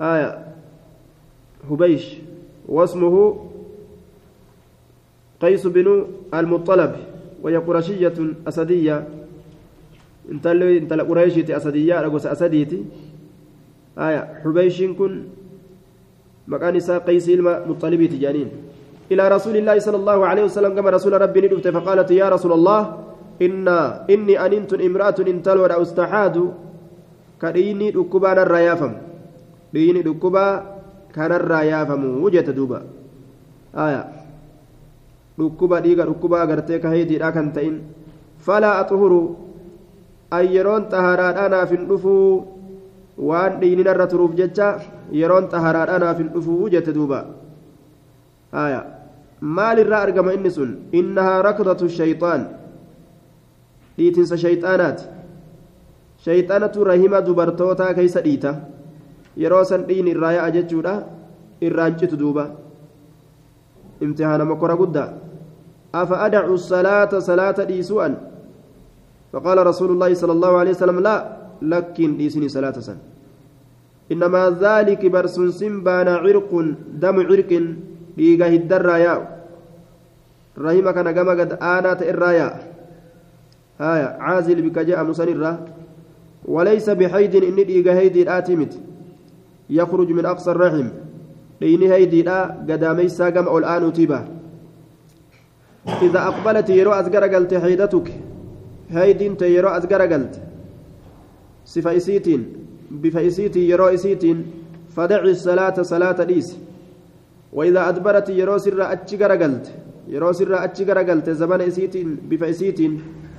آية. 0.00 0.46
هبيش 1.70 2.14
واسمه 2.68 3.46
قيس 5.40 5.66
بن 5.66 6.06
المطلب. 6.34 6.96
وهي 7.42 7.56
قرشية 7.56 8.14
أسدية. 8.48 9.08
انت 10.30 10.46
انت 10.46 10.92
أسدية. 11.50 12.00
رقص 12.00 12.26
أسديتي 12.26 12.84
آية. 13.98 14.40
حبيش 14.44 14.82
كن 14.82 15.22
مكان 16.48 16.80
قيس 16.98 17.28
المطلبي 17.28 18.08
تجانين 18.08 18.48
إلى 19.12 19.28
رسول 19.28 19.56
الله 19.56 19.78
صلى 19.78 19.96
الله 19.96 20.18
عليه 20.26 20.44
وسلم 20.44 20.74
كما 20.74 20.90
رسول 20.90 21.12
ربي 21.14 21.40
ندفت 21.40 21.68
فقالت 21.68 22.10
يا 22.10 22.26
رسول 22.28 22.52
الله 22.58 22.80
إن 23.42 23.68
إني 24.10 24.34
أننت 24.34 24.72
امرأة 24.74 25.18
انتل 25.20 25.58
ولا 25.58 25.82
أستحاد 25.82 26.36
كديني 27.42 27.90
دكبا 27.90 28.42
الريافم 28.42 28.92
ديني 29.72 30.02
دكبا 30.02 30.46
كان 31.14 31.32
الريافم 31.32 32.22
وجت 32.24 32.50
دوبا. 32.50 32.80
آية. 33.76 34.02
دكبا 35.38 35.78
ديغا 35.84 36.04
دكبا 36.04 36.44
غرتي 36.44 36.78
كهيدي 36.78 37.18
تئن 37.54 37.74
فلا 38.40 38.80
أطهر. 38.80 39.12
أي 40.32 40.54
يرون 40.56 40.82
طهارات 40.88 41.36
أنا 41.36 41.64
في 41.64 41.74
النفو. 41.74 42.42
وان 43.18 43.60
ديني 43.60 43.82
نرتروف 43.82 44.34
جتا 44.34 44.68
يرون 45.12 45.46
طهارات 45.46 45.88
أنا 45.88 46.12
في 46.16 46.22
النفو. 46.22 46.52
وجت 46.64 46.90
دوبا. 46.90 47.20
آية. 48.54 48.95
Maal 49.40 49.78
irraa 49.84 50.02
argama 50.06 50.34
inni 50.36 50.50
sun 50.50 50.70
innahaa 50.92 51.42
rakdatu 51.48 51.88
shayxaan 51.98 52.42
dhiitinsa 53.98 54.36
shayxaanaati 54.44 55.04
shayxaanatu 56.26 56.84
rahima 56.90 57.20
dubartootaa 57.26 57.94
keeysa 57.98 58.20
dhiita 58.26 58.54
yeroo 59.42 59.64
san 59.64 59.84
dhiin 59.88 60.08
irraa 60.14 60.32
ya'a 60.38 60.54
jechuudha 60.56 60.94
irraan 61.68 61.98
citu 62.00 62.16
duuba 62.22 62.44
imtihaana 64.00 64.44
mokora 64.52 64.76
guddaa 64.82 65.10
afa 65.92 66.16
adacu 66.28 66.56
salaata 66.70 67.20
salaata 67.20 67.68
dhiisu'an 67.72 68.16
فقال 69.36 69.58
رسول 69.66 69.90
الله 69.90 70.10
صلى 70.22 70.32
الله 70.32 70.52
عليه 70.60 70.72
وسلم 70.80 70.98
لا 71.04 71.16
لكن 71.62 72.16
ديسني 72.16 72.48
صلاة 72.48 72.76
سن 72.80 72.96
إنما 74.12 74.56
ذلك 74.64 75.02
برسن 75.14 75.50
سنبان 75.60 76.08
عرق 76.24 76.50
دم 77.02 77.16
عرق 77.30 77.52
dhiiga 78.16 78.50
hiddarraa 78.54 78.98
yaa'u 78.98 79.24
rahima 80.66 80.92
kana 80.92 81.12
gama 81.12 81.36
gad 81.36 81.58
aanaa 81.60 81.96
ta'e 81.96 82.10
irraa 82.12 82.34
yaa'a 82.40 82.60
haya 83.78 84.08
caazil 84.20 84.62
bika 84.62 84.84
je'amu 84.84 85.14
sanirraa 85.14 85.56
بحيد 86.94 87.34
إني 87.34 87.64
ديغا 87.64 87.92
هيدي 87.92 88.22
الآتمت 88.22 88.78
يخرج 89.70 90.08
من 90.12 90.26
أقصى 90.26 90.50
الرحم 90.50 90.88
ديني 91.60 91.92
هيدي 91.92 92.22
لا 92.22 92.44
قدامي 92.68 93.08
ساقم 93.08 93.46
أو 93.46 93.58
الآن 93.58 93.92
تيبا 93.92 94.28
إذا 96.02 96.18
أقبلت 96.18 96.70
يرو 96.70 96.92
أزقر 96.92 97.24
قلت 97.34 97.54
حيدتك 97.54 98.12
هيدين 98.90 99.36
تيرو 99.36 99.68
أزقر 99.68 100.02
قلت 100.02 100.34
سفايسيتين 101.64 102.52
بفايسيتي 102.90 103.68
يرو 103.68 103.86
إسيتين 103.86 104.46
فدعي 104.90 105.30
الصلاة 105.30 105.82
صلاة 105.82 106.22
ديس 106.24 106.56
وإذا 107.56 107.88
أدبرت 107.88 108.28
يرو 108.40 108.58
سر 108.64 108.80
أتشي 108.92 109.16
قلت 109.42 109.66
يرو 110.14 110.32
سر 110.38 110.52
أتشي 110.64 110.84
قلت 111.08 111.30
زمن 111.30 111.60
إسيتين 111.60 112.08
بفايسيتين 112.28 112.92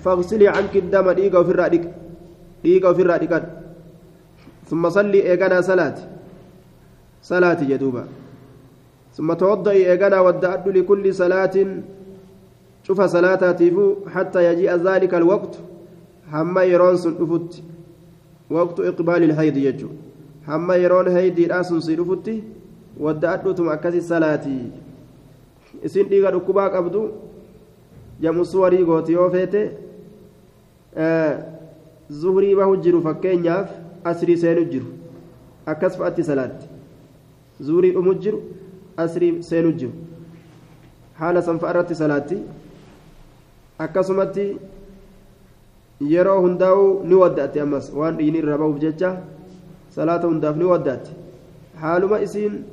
فاغسلي 0.04 0.48
عنك 0.48 0.74
الدم 0.84 1.08
ديغا 1.12 1.40
وفي 1.40 1.52
الرأدك 1.52 1.86
dhiiga 2.64 2.90
ofirraa 2.94 3.20
dhiqadhu 3.24 3.50
ثم 4.68 4.90
صلي 4.90 5.24
إيقنا 5.32 5.62
صلاة 5.62 5.98
صلاة 7.24 7.60
جدوبا 7.64 8.04
ثم 9.16 9.34
توضئي 9.34 9.92
إيقنا 9.92 10.20
ودأت 10.20 10.68
لكل 10.68 11.06
صلاة 11.16 11.56
شوف 12.84 13.02
صلاة 13.02 13.52
تيفو 13.52 13.96
حتى 14.14 14.40
يجيء 14.52 14.76
ذلك 14.76 15.14
الوقت 15.14 15.54
حما 16.32 16.64
يرون 16.64 16.98
سنفت 16.98 17.64
وقت 18.50 18.80
إقبال 18.80 19.24
الحيض 19.24 19.58
يجو. 19.58 19.90
حما 20.48 20.76
يرون 20.76 21.08
هيدي 21.08 21.46
راسن 21.48 21.80
سنفت 21.80 22.28
wadda 23.00 23.32
adhuutuma 23.32 23.72
akkasi 23.74 24.02
salaatii 24.02 24.72
isin 25.84 26.08
dhiiga 26.10 26.32
dhukkubaa 26.32 26.70
qabdu 26.70 27.02
jamu 28.22 28.46
suwarii 28.46 28.84
gooti 28.86 29.14
yoo 29.14 29.30
feete 29.30 29.62
eh, 30.98 31.38
zuhurii 32.10 32.56
bahu 32.56 32.78
jiru 32.78 33.02
fakkeenyaaf 33.02 33.70
asrii 34.04 34.38
seenu 34.38 34.66
jiru. 34.72 34.86
Akkas 35.66 35.98
fa'aatti 35.98 36.24
salaatti. 36.24 36.68
Zuhurii 37.62 37.92
dhumu 37.92 38.14
jiru 38.16 38.40
asrii 38.98 39.44
seenu 39.44 39.72
jiru. 39.74 39.92
Haala 41.20 41.42
sanfa 41.42 41.70
irratti 41.70 41.96
salaatti. 41.96 42.38
Akkasumatti 43.80 44.46
yeroo 46.14 46.40
hundaa'u 46.42 47.04
ni 47.04 47.16
waddaatti 47.16 47.60
ammas 47.60 47.92
waan 47.94 48.18
dhiini 48.18 48.38
irra 48.44 48.58
bahuuf 48.58 48.80
jecha 48.80 49.12
salaata 49.90 50.28
hundaaf 50.28 50.56
ni 50.58 50.64
waddaatti. 50.64 51.12
Haaluma 51.82 52.20
isiin 52.22 52.64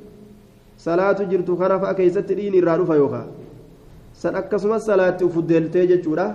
salaatu 0.85 1.29
jirtu 1.31 1.57
kana 1.61 1.79
fa'a 1.83 1.95
keessatti 2.00 2.35
dhiini 2.38 2.61
irraa 2.62 2.76
dhufa 2.81 2.97
yookaan 3.03 3.29
san 4.23 4.35
akkasumas 4.41 4.85
salaatti 4.91 5.25
ufuddeeltee 5.31 5.87
jechuudha 5.93 6.26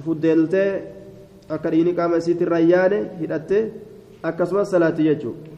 ufuddeeltee 0.00 0.68
akka 1.56 1.70
dhiini 1.74 1.96
qaama 1.98 2.20
isiitti 2.22 2.44
irra 2.48 2.60
yaane 2.72 3.00
hidhattee 3.20 3.64
akkasumas 4.30 4.70
salaatti 4.76 5.08
jechuudha. 5.10 5.54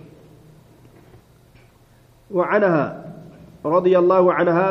وعنها 2.31 3.05
رضي 3.65 3.95
الله 3.99 4.25
عنها 4.33 4.71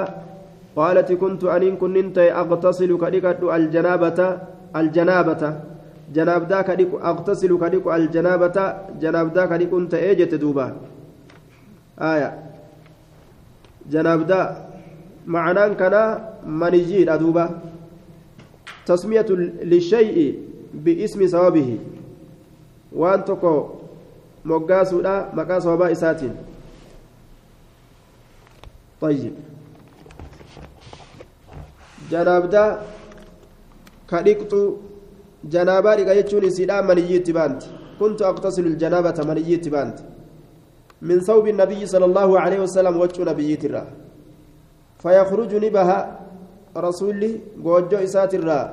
قالت 0.76 1.10
كنت 1.12 1.44
أنين 1.44 1.76
كنت 1.80 2.18
أغتسل 2.20 2.92
كدكت 2.98 3.42
الجنابة 3.44 4.20
الجنابة 4.76 5.44
جنابدا 6.16 6.62
كدك 6.62 6.92
أغتسل 7.12 7.52
كدك 7.64 7.86
الجنابة 7.88 8.58
جنابدا 9.02 9.44
كدك 9.46 9.70
كنت 9.72 9.94
إيجت 9.94 10.34
دوبا 10.36 10.68
آية 12.02 12.45
جنابدا 13.92 14.42
معناه 15.28 15.68
كان 15.68 15.96
منجيد 16.46 17.10
دوبا 17.12 17.46
تسمية 18.86 19.26
للشيء 19.72 20.40
باسم 20.74 21.26
ثوابه 21.26 21.80
وأن 22.92 23.26
تكو 23.26 23.70
مقاسودا 24.46 25.30
مقاس 25.34 25.66
وباء 25.66 25.94
ساتين 25.94 26.36
طيب 29.02 29.34
janaabdaa 32.12 32.80
ka 34.10 34.22
dhiqxu 34.26 34.60
janaabaa 35.54 35.96
dhiqa 36.00 36.16
jechuun 36.20 36.44
isiidhaa 36.50 36.82
maniyyiitti 36.90 37.34
baanti 37.38 37.68
kuntu 38.00 38.26
aqtasilu 38.32 38.70
ljanaabata 38.76 39.26
maniyyiitti 39.30 39.70
min 41.02 41.22
sawbi 41.22 41.54
nabiyyi 41.54 41.88
sala 41.88 42.06
allaahu 42.06 42.38
aleyhi 42.38 42.62
wasalam 42.62 43.00
waccuu 43.00 43.26
nabiyyiitirraa 43.26 43.86
fayakhruju 45.04 45.60
ni 45.60 45.70
baha 45.70 46.18
rasulli 46.76 47.42
goojjoo 47.64 48.02
isaatirraa 48.02 48.70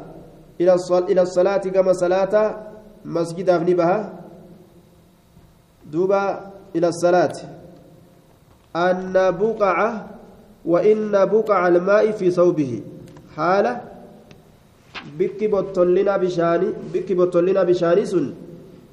ila 1.08 1.26
salaati 1.26 1.70
gama 1.70 1.94
salaataa 1.94 2.54
masjidaaf 3.04 3.62
ni 3.64 3.74
baha 3.74 3.98
duuba 5.90 6.50
ila 6.74 6.92
salaati 6.92 7.46
anna 8.74 9.32
buqaca 9.32 10.12
وإن 10.64 11.10
بقع 11.24 11.68
الماء 11.68 12.10
في 12.10 12.30
ثوبه 12.30 12.82
حالة 13.36 13.80
بك 15.18 15.50
بطلنا 15.50 16.16
بشاني 16.16 16.66
بك 16.94 17.12
بطلنا 17.12 17.62
بشاني 17.62 18.04
سن 18.06 18.26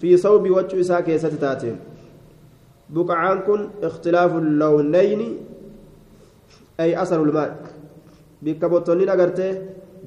في 0.01 0.17
ثوب 0.17 0.49
وجه 0.49 0.79
إساء 0.81 1.01
كيسة 1.01 1.29
تاتين 1.29 1.77
بقعان 2.89 3.39
كن 3.47 3.69
اختلاف 3.83 4.31
اللونين 4.35 5.21
أي 6.79 7.01
أثر 7.01 7.23
الماء. 7.23 7.49
بك 8.41 8.65
بطلنا 8.65 9.13
قرتي 9.19 9.47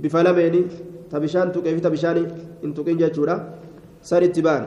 بفلمين 0.03 0.69
تبشان 1.11 1.53
تكيف 1.53 1.81
تبشاني 1.81 2.25
إن 2.65 2.75
تكين 2.75 2.97
جاتشورا 2.97 3.37
سر 4.03 4.25
اتبان. 4.25 4.63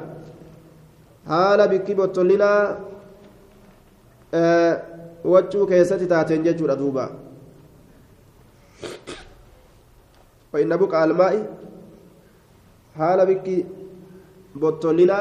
حالة 1.27 1.65
بك 1.65 1.87
بطلنا 1.91 2.51
آه 4.33 4.73
wachuu 5.25 5.65
keessatti 5.65 6.05
taateen 6.05 6.43
jechuudha 6.45 6.75
duuba 6.77 7.09
فإن 10.53 10.77
بقع 10.77 11.03
الماء 11.03 11.35
حال 12.95 13.19
بك 13.25 13.65
بطلنا 14.55 15.19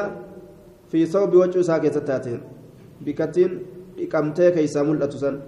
في 0.91 1.05
صوب 1.05 1.33
وجه 1.33 1.61
ساكت 1.61 1.97
تاتين. 1.97 2.54
بكتين 3.01 3.51
إقامتي 3.99 4.51
كيسا 4.51 4.81
ملأة 4.83 5.09
سن. 5.09 5.39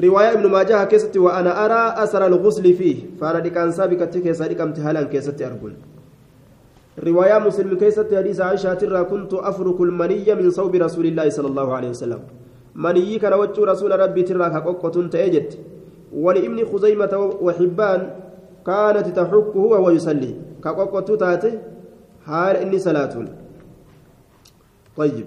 رواية 0.00 0.32
ابن 0.32 0.46
ماجه 0.50 0.84
كيست 0.84 1.16
وأنا 1.16 1.64
أرى 1.64 2.02
أثر 2.04 2.26
الغسل 2.26 2.74
فيه 2.74 2.96
فأنا 3.20 3.38
دكان 3.38 3.72
سابقة 3.72 4.12
كيسا 4.24 4.44
إقامتي 4.52 4.80
هلا 4.80 5.02
كيست 5.02 5.42
أرجل 5.42 5.72
رواية 6.98 7.38
مسلم 7.38 7.78
كيست 7.78 8.14
حديث 8.14 8.40
عائشة 8.40 8.74
ترى 8.74 9.04
كنت 9.04 9.34
أفرك 9.34 9.80
المنية 9.80 10.34
من 10.34 10.50
صوب 10.50 10.74
رسول 10.74 11.06
الله 11.06 11.28
صلى 11.28 11.48
الله 11.48 11.68
عليه 11.74 11.88
وسلم. 11.88 12.20
مني 12.74 13.18
كان 13.18 13.32
وجه 13.32 13.64
رسول 13.64 14.00
ربي 14.00 14.22
ترى 14.22 14.50
كقوقة 14.50 14.96
تأجت. 15.08 15.58
ولابن 16.12 16.58
خزيمة 16.72 17.14
وحبان 17.40 18.00
كانت 18.66 19.06
تحكه 19.16 19.58
وهو 19.58 19.90
يصلي 19.90 20.34
كقوقة 20.64 21.16
تاتي 21.16 21.58
حال 22.26 22.56
إني 22.56 22.78
صلاة 22.78 23.14
طيب 24.98 25.26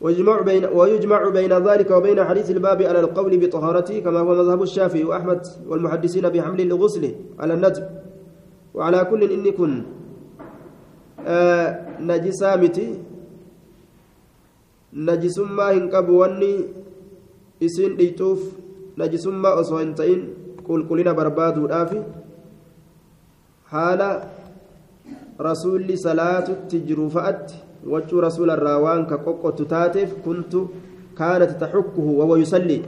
ويجمع 0.00 0.40
بين 0.40 0.64
ويجمع 0.64 1.28
بين 1.28 1.52
ذلك 1.52 1.90
وبين 1.90 2.24
حديث 2.24 2.50
الباب 2.50 2.82
على 2.82 3.00
القول 3.00 3.32
بطهارته 3.38 3.98
كما 4.00 4.20
هو 4.20 4.34
مذهب 4.34 4.62
الشافعي 4.62 5.04
وأحمد 5.04 5.46
والمحدثين 5.68 6.28
بحمل 6.28 6.60
الغسل 6.60 7.14
على 7.38 7.54
الندب 7.54 7.84
وعلى 8.74 9.04
كل 9.04 9.22
إن 9.32 9.50
كن 9.50 9.82
najisaa 11.98 12.56
miti 12.56 12.98
najisummaa 14.92 15.70
hin 15.70 15.88
qabu 15.90 16.18
wanni 16.18 16.48
isiin 17.60 17.96
dhiituuf 17.98 18.40
najisummaa 19.02 19.54
osoo 19.62 19.78
hin 19.78 19.94
ta'in 20.00 20.24
qulqullina 20.68 21.14
barbaaduudhaaf 21.14 21.92
haala 23.74 24.08
rasuulli 25.48 25.98
salaatutti 26.06 26.82
qoqqottu 29.26 29.64
taateef 29.74 30.10
kuntu 30.24 30.60
kaanat 31.14 31.58
taxukkuhu 31.58 32.18
wawa 32.20 32.38
yusallii 32.38 32.82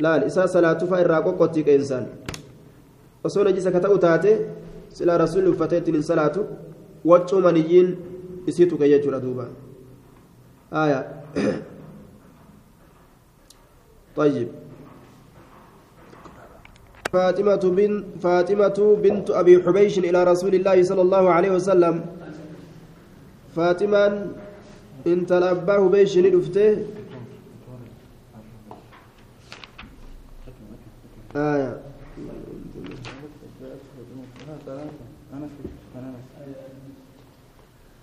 laal 0.00 0.26
isaa 0.26 0.48
salaatufa 0.54 1.00
irraa 1.04 1.22
qoqqotti 1.22 1.64
qeensaan 1.68 2.06
osoo 3.24 3.44
najisa 3.44 3.70
ka 3.70 3.80
ta'u 3.80 3.98
taate 3.98 4.32
silaa 4.98 5.18
rasuulli 5.24 5.50
uffatee 5.54 5.78
ittiin 5.78 5.96
hin 6.00 6.06
salaatu 6.10 6.46
waccuu 7.12 7.40
maniyyiin 7.46 7.88
isii 8.46 8.66
tuqe 8.66 8.88
jechuudha 8.94 9.20
duuba 9.26 9.48
aya 10.70 11.00
طيب 14.18 14.48
فاطمة 17.12 17.64
بنت 17.78 18.04
فاطمة 18.22 18.78
بنت 19.02 19.30
أبي 19.30 19.62
حبيش 19.62 19.98
إلى 19.98 20.24
رسول 20.24 20.54
الله 20.54 20.82
صلى 20.82 21.02
الله 21.02 21.24
عليه 21.30 21.50
وسلم 21.50 21.94
فاطمة 23.56 24.26
انت 25.06 25.32
الأباه 25.32 25.88
بيش 25.88 26.18
ندفته 26.18 26.84
آية 31.36 31.80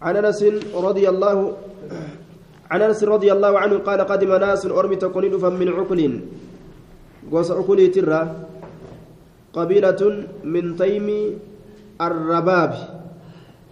عن 0.01 0.15
انس 0.15 0.43
رضي 0.75 1.09
الله 1.09 1.57
عن 2.71 2.81
انس 2.81 3.03
رضي 3.03 3.29
الله 3.31 3.59
عنه 3.59 3.75
قال 3.77 4.01
قدم 4.01 4.31
ناس 4.35 4.65
ارمي 4.65 4.95
تكون 4.95 5.25
من 5.59 5.69
عقل 5.69 6.01
غوس 7.31 7.51
عقل 7.51 7.79
ترى 7.91 8.21
قبيلة 9.53 10.01
من 10.43 10.75
تيم 10.77 11.07
الرباب 12.01 12.71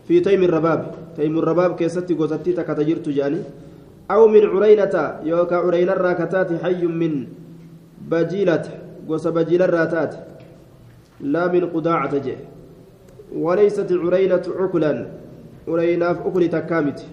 في 0.08 0.20
تيم 0.20 0.44
الرباب 0.44 1.03
تيم 1.16 1.40
الرباب 1.40 1.76
كيستي 1.76 2.14
غوستي 2.14 2.52
تكتجرت 2.54 3.10
جاني. 3.10 3.42
أو 4.12 4.28
من 4.28 4.44
عرينة 4.46 4.96
يوكا 5.24 5.56
عرينة 5.56 5.94
الراكتات 5.94 6.50
حي 6.64 6.84
من 6.86 7.14
بجيلة 8.12 8.66
غوس 9.08 9.28
بجيلة 9.28 9.66
الراتات 9.66 10.14
لا 11.22 11.48
من 11.48 11.64
قداعة 11.74 12.14
جه. 12.18 12.38
وليست 13.34 13.90
عرينة 13.92 14.46
takkaa 16.52 16.82
miti 16.84 17.08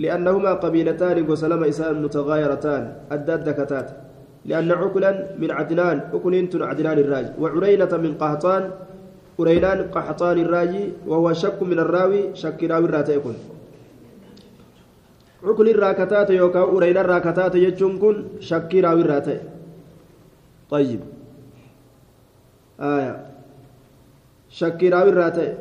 li'annahuma 0.00 0.56
qabiilataani 0.56 1.22
gosa 1.28 1.48
lama 1.48 1.68
isaan 1.68 2.00
mutaghaayiratan 2.00 2.84
adda 3.10 3.34
adda 3.40 3.54
kataate 3.54 3.94
لأن 4.40 4.72
عقلا 4.72 5.36
من 5.36 5.50
عدنان 5.50 6.16
أكلين 6.16 6.48
عدنان 6.62 6.98
الراجي 6.98 7.32
وعرينة 7.36 7.92
من 8.00 8.16
قهطان 8.16 8.70
عرينان 9.40 9.78
قحطان 9.94 10.38
الراجي 10.38 10.84
وهو 11.06 11.32
شك 11.32 11.62
من 11.62 11.78
الراوي 11.78 12.22
شك 12.34 12.64
راوي 12.64 12.84
الراتيكون 12.84 13.36
عقل 15.44 15.68
الراكتات 15.68 16.30
يوكا 16.30 16.58
عرينا 16.58 17.00
الراكتات 17.00 17.54
يجون 17.54 17.98
كن 17.98 18.16
شك 18.40 18.74
راوي 18.74 19.00
الراتي 19.00 19.38
طيب 20.70 21.00
آية 22.80 23.26
شك 24.48 24.80
راوي 24.84 25.10
الراتي 25.10 25.54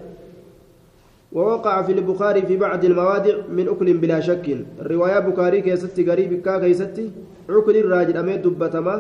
ووقع 1.32 1.82
في 1.82 1.92
البخاري 1.92 2.42
في 2.42 2.58
بعض 2.58 2.86
المواضع 2.86 3.36
من 3.50 3.68
أكل 3.70 3.98
بلا 3.98 4.20
شك 4.20 4.46
الرواية 4.82 5.20
بخاري 5.20 5.62
كيستي 5.62 6.12
قريب 6.12 6.42
كا 6.42 6.60
كيستي 6.60 7.12
عكل 7.50 7.76
الراجل 7.78 8.18
أميد 8.18 8.42
دبتما 8.42 8.96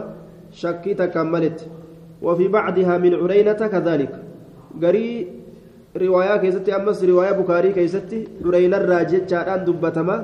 شكي 0.51 0.93
تكملت 0.93 1.67
وفي 2.21 2.47
بعضها 2.47 2.97
من 2.97 3.13
عرينة 3.15 3.53
كذلك 3.53 4.28
قري 4.82 5.26
رواية 5.96 6.36
كيستي 6.36 6.76
أمس 6.76 7.04
رواية 7.04 7.32
بخاري 7.32 7.72
كيستي 7.72 8.28
عرينة 8.44 8.76
الراجل 8.76 9.30
شاران 9.30 9.64
دبتما 9.64 10.16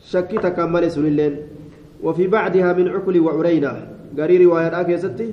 شكي 0.00 0.36
تكمل 0.38 0.90
سنلين 0.90 1.34
وفي 2.02 2.26
بعضها 2.26 2.72
من 2.72 2.88
عكل 2.88 3.16
وعرينة 3.20 3.72
قري 4.18 4.44
رواية 4.44 4.82
كيستي 4.82 5.28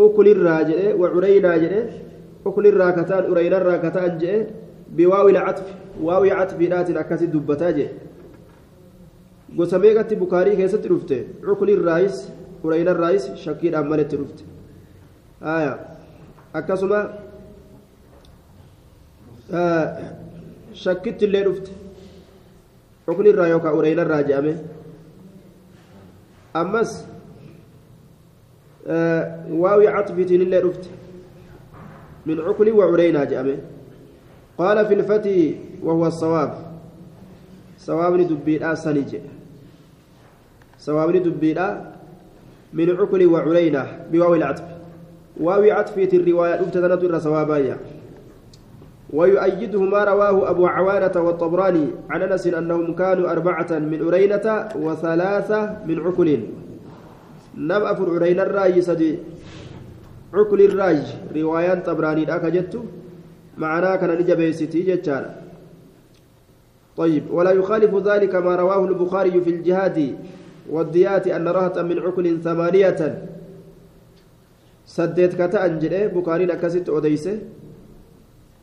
أكل 0.00 0.26
الراجل 0.28 0.78
وعرينة 1.00 1.56
جئ 1.56 1.74
أكل 2.46 2.64
الراكتان 2.66 3.22
عرينة 3.30 3.56
الراكتان 3.56 4.18
جئ 4.18 4.46
بواو 4.96 5.28
العطف 5.28 5.68
واو 6.02 6.24
عطف 6.24 6.58
ذات 6.62 6.90
أكاسي 6.90 7.26
دبتاجي 7.26 7.86
gosa 9.56 9.78
meeqatti 9.78 10.16
bukaarii 10.16 10.56
keessatti 10.56 10.88
dhufte 10.88 11.16
cukli 11.44 11.72
irraayis 11.78 12.20
urayna 12.64 12.94
irraayis 12.94 13.24
shakkiidhaan 13.42 13.88
maletti 13.88 14.16
dhufte 14.20 14.44
haya 15.48 15.72
akkasuma 16.60 17.00
illee 21.27 21.43
dhufte 21.43 21.71
cukli 23.05 23.29
irraa 23.29 23.47
yookaan 23.53 23.77
urayna 23.79 24.01
irraa 24.07 24.23
je'ame 24.23 24.53
ammas 26.53 26.91
waawi 29.63 29.87
catfiitiin 29.95 30.41
illee 30.47 30.61
dhufte 30.61 30.89
min 32.25 32.37
cukli 32.49 32.71
wa 32.71 32.87
uraynaa 32.87 33.25
je'ame 33.25 33.57
قال 34.57 34.85
في 34.85 34.93
الفتي 34.93 35.55
وهو 35.83 36.07
الصواب 36.07 36.53
صواب 37.77 38.13
دبيدا 38.21 38.73
سنجي 38.73 39.21
صواب 40.79 41.11
دبيدا 41.15 41.93
من 42.73 42.89
عقل 42.95 43.25
وعلينا 43.25 43.87
بواو 44.11 44.35
العطف 44.35 44.63
واو 45.39 45.63
عطفية 45.71 46.09
الرواية 46.13 46.53
ابتدنت 46.59 47.03
إلى 47.03 47.19
صوابايا 47.19 47.77
ويؤيده 49.13 49.81
ما 49.81 50.03
رواه 50.03 50.49
أبو 50.49 50.67
عوانة 50.67 51.15
والطبراني 51.15 51.87
عن 52.09 52.21
أنس 52.21 52.47
أنهم 52.47 52.95
كانوا 52.95 53.31
أربعة 53.31 53.71
من 53.71 53.99
أرينة 54.07 54.69
وثلاثة 54.75 55.59
من 55.87 55.99
عقل 55.99 56.29
نم 57.57 57.83
أفر 57.83 58.07
أرينا 58.15 58.43
الرأي 58.43 58.81
سدي 58.81 59.19
عقل 60.33 60.61
الراج 60.61 61.03
روايان 61.35 61.81
طبراني 61.81 62.35
أكجت 62.35 62.73
معناه 63.57 63.95
كان 63.95 64.11
نجبيستي 64.19 64.81
جتشان 64.81 65.25
طيب 66.97 67.23
ولا 67.31 67.51
يخالف 67.51 67.95
ذلك 67.95 68.35
ما 68.35 68.55
رواه 68.55 68.85
البخاري 68.85 69.41
في 69.41 69.49
الجهاد 69.49 70.15
والديات 70.69 71.27
أن 71.27 71.47
رهة 71.47 71.81
من 71.81 71.99
عقل 71.99 72.41
ثمانية. 72.43 73.29
سديت 74.85 75.33
كتأن 75.41 75.79
جده 75.79 76.07
بخاري 76.07 76.45
نكست 76.45 76.89
أوديسه 76.89 77.39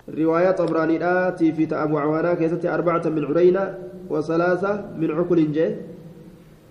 رواية 0.08 0.50
طبراني 0.50 0.96
آتي 1.00 1.52
في 1.52 1.64
أبو 1.72 1.98
عوانا 1.98 2.34
كيست 2.34 2.66
أربعة 2.66 3.08
من 3.08 3.24
عرينة 3.24 3.64
وثلاثة 4.10 4.72
من 5.00 5.10
عقل 5.10 5.52
جه 5.52 5.76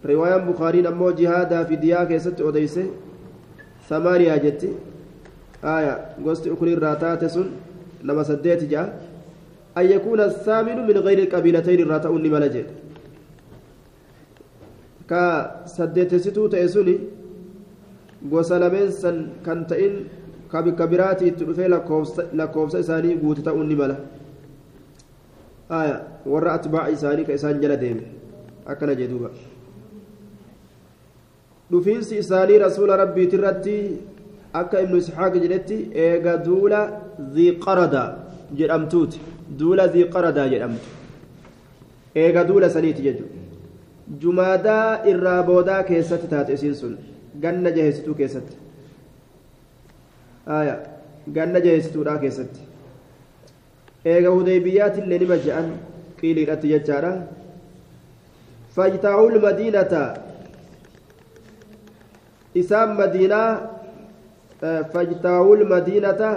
رواية 0.06 0.38
بخاري 0.38 0.82
نمو 0.82 1.12
جهاد 1.12 1.66
في 1.66 1.76
ديا 1.76 2.04
كيست 2.04 2.42
أوديسه 2.42 2.86
ثمانية 3.90 4.36
جتي. 4.38 4.70
آية 5.64 5.96
قصت 6.26 6.48
عقل 6.48 6.68
الراتات 6.74 7.24
لما 8.04 8.24
سديت 8.24 8.64
جاء 8.64 8.88
أن 9.78 9.86
يكون 9.86 10.20
الثامن 10.20 10.78
من 10.88 10.98
غير 10.98 11.20
القبيلتين 11.20 11.80
الراتون 11.80 12.22
ملجد 12.32 12.66
ka 15.08 15.64
saddeetessituu 15.68 16.48
ta'e 16.50 16.68
suni 16.68 16.96
gosa 18.32 18.60
lameen 18.60 18.92
san 18.92 19.18
kan 19.44 19.66
ka 20.54 20.62
bikka 20.66 20.88
biraatii 20.94 21.28
itti 21.32 21.46
dhufee 21.50 21.68
lakkoofsa 22.40 22.80
isaanii 22.86 23.16
guute 23.24 23.42
ta'uun 23.48 23.68
ni 23.72 23.76
mala 23.82 23.98
warra 26.34 26.54
atbaaca 26.58 26.92
isaanii 26.98 27.26
ka 27.30 27.34
isaan 27.40 27.62
jala 27.64 27.78
deeme 27.84 28.04
akkana 28.74 28.96
jee 29.00 29.08
duuba 29.14 29.30
dhufiinsi 31.72 32.18
isaanii 32.24 32.58
rasuula 32.66 32.98
rabbiitirratti 33.04 33.78
akka 34.62 34.82
ibnu 34.86 34.98
isxaaq 35.04 35.34
jedhetti 35.44 35.78
eega 36.08 36.34
duula 36.48 36.82
ziiqarada 37.38 38.04
jedhamtuuti 38.60 39.20
duula 39.62 39.88
ziiqaradaa 39.96 40.48
jedhamtu 40.54 40.88
eega 42.26 42.44
duula 42.50 42.70
saniiti 42.76 43.02
jechuudha 43.08 43.42
jumaadaa 44.26 44.90
irraa 45.14 45.40
boodaa 45.50 45.84
keessatti 45.90 46.28
taate 46.34 46.54
isiin 46.60 46.76
sun 46.82 46.94
ganna 47.46 47.70
jaheessituu 47.78 48.16
keessatti 48.22 48.63
ganna 50.48 51.60
jaheessituudhaa 51.66 52.18
keessatti 52.24 52.62
eega 54.14 54.30
hudeybiyyaatillee 54.38 55.20
nima 55.24 55.38
je'an 55.46 55.70
qiiliidhatti 56.22 56.68
jechaadha 56.74 57.12
fajtaa'ul 58.76 59.40
madiinata 59.46 60.02
isaan 62.64 62.96
madiinaa 63.00 63.48
fajtaa'ul 64.94 65.66
madiinata 65.74 66.30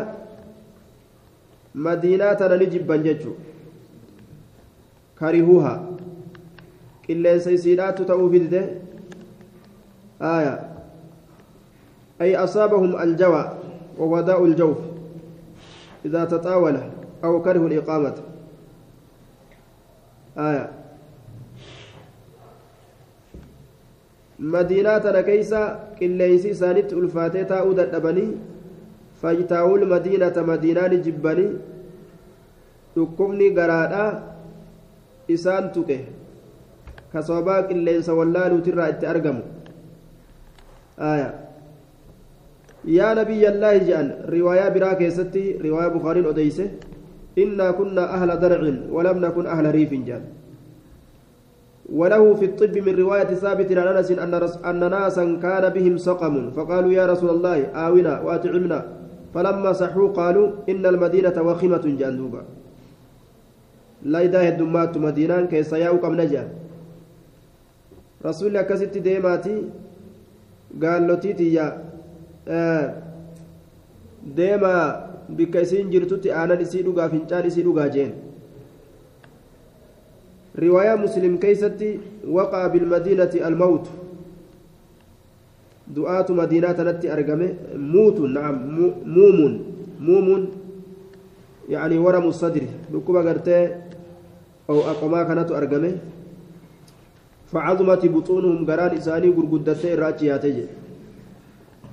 madiinaa 1.88 2.34
tana 2.42 2.56
ni 2.62 2.66
jibban 2.76 3.02
jechuu 3.10 3.36
karihuuha 5.20 5.74
qilleensa 7.06 7.50
isiidhaattu 7.60 8.04
ta'uu 8.12 8.30
fidde 8.36 8.62
آية 10.22 10.60
أي 12.20 12.36
أصابهم 12.36 13.00
الجوى 13.02 13.55
ووداء 13.98 14.44
الجوف 14.44 14.78
إذا 16.04 16.24
تطاول 16.24 16.76
أو 17.24 17.42
كره 17.42 17.66
الإقامة. 17.66 18.14
آية. 20.38 20.70
مدينة 24.38 25.20
كيسة 25.20 25.62
قليسي 26.00 26.54
سانت 26.54 26.92
ألفاتي 26.92 27.44
تاؤد 27.44 27.78
الأبني 27.78 28.28
المدينة 29.24 30.36
مدينة 30.36 30.86
جبني 30.86 31.48
dhukkubni 32.96 33.52
garaadhaa 33.52 34.10
isaan 35.34 35.68
tuqe 35.74 35.98
ka 37.12 37.22
sababaa 37.28 37.68
qilleensa 37.68 38.16
wallaaluutirraa 38.18 38.88
itti 38.92 39.10
argamu 39.12 39.42
yaa 42.86 43.14
nabiyyallaahi 43.14 43.80
jedhan 43.88 44.08
riwaayaa 44.34 44.70
biraa 44.70 44.94
keessatti 44.94 45.44
riwaayaa 45.66 45.94
bukaariin 45.98 46.26
odeyse 46.32 46.70
innaa 47.36 47.72
kunna 47.78 48.10
ahla 48.16 48.36
darcin 48.36 48.78
walam 48.96 49.20
nakun 49.20 49.46
ahla 49.46 49.72
riifin 49.78 50.04
jedhan 50.08 50.26
وله 51.86 52.34
في 52.34 52.44
الطب 52.44 52.78
من 52.82 52.98
رواية 52.98 53.30
ثابت 53.38 53.70
عن 53.78 53.86
أنس 53.94 54.10
أن, 54.10 54.34
أن 54.70 54.90
ناسا 54.90 55.38
كان 55.42 55.64
بهم 55.70 55.94
سقم 56.02 56.50
فقالوا 56.50 56.92
يا 56.92 57.06
رسول 57.06 57.30
الله 57.30 57.58
آونا 57.86 58.26
وأطعمنا 58.26 58.78
فلما 59.34 59.72
صحوا 59.72 60.08
قالوا 60.18 60.66
إن 60.68 60.82
المدينة 60.86 61.36
وخمة 61.42 61.84
جندوبا 62.00 62.42
laayidaa 64.06 64.42
heddummaattu 64.42 65.00
madiinaan 65.00 65.48
keessa 65.48 65.78
yaa'uu 65.78 65.98
qabna 66.02 66.26
jedhan 66.30 66.50
rasuulli 68.26 68.58
akkasitti 68.58 69.00
deemaati 69.06 69.54
gaallotiitiyya 70.82 71.64
deema 74.36 74.72
bikka 75.28 75.60
isiin 75.60 75.90
jirtutti 75.90 76.30
aanan 76.30 76.60
isii 76.60 76.82
dhugaa 76.82 77.08
fincaan 77.08 77.46
isii 77.46 77.62
dhugaa 77.62 77.88
jeen. 77.88 78.12
Riwaayaa 80.56 80.96
muslim 80.96 81.38
keeysatti 81.38 82.00
waqa'a 82.36 82.68
bilmadiinati 82.68 83.42
almawtu 83.42 83.90
du'aatu 85.94 86.34
madiinaa 86.34 86.74
tanatti 86.74 87.10
argame 87.10 87.48
muutu 87.76 88.28
naam 88.28 88.56
muumun 89.04 89.54
muumun 89.98 90.48
yani 91.68 91.98
wara 91.98 92.22
sadri 92.32 92.68
dhukkuba 92.92 93.22
gartee 93.22 93.76
ow'aqomaa 94.68 95.24
kanatu 95.24 95.54
argame. 95.54 96.00
Facazumat 97.46 98.02
buxuunuhum 98.02 98.64
garaan 98.66 98.96
isaanii 98.96 99.32
gurguddattee 99.32 99.92
irraa 99.92 100.08
achi 100.08 100.26
yaate 100.26 100.50
jedhe 100.52 100.85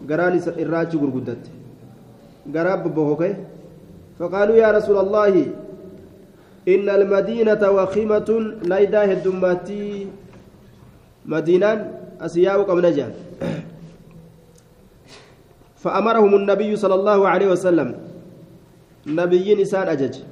قران 0.09 0.33
إراجي 0.63 0.97
قرقدت 0.97 1.43
قراب 2.55 2.79
ببهوكي 2.87 3.33
فقالوا 4.19 4.55
يا 4.55 4.69
رسول 4.71 4.97
الله 4.97 5.33
إن 6.67 6.87
المدينة 6.89 7.63
وخيمة 7.77 8.29
لا 8.69 8.77
يداه 8.79 9.09
الدماتي 9.17 10.07
مدينة 11.25 11.71
أسياء 12.21 12.57
قمنجا 12.63 13.07
فأمرهم 15.75 16.35
النبي 16.35 16.75
صلى 16.75 16.95
الله 16.95 17.19
عليه 17.27 17.47
وسلم 17.47 17.89
nabiyyiin 19.05 19.59
isaan 19.59 19.87
ajaje. 19.87 20.23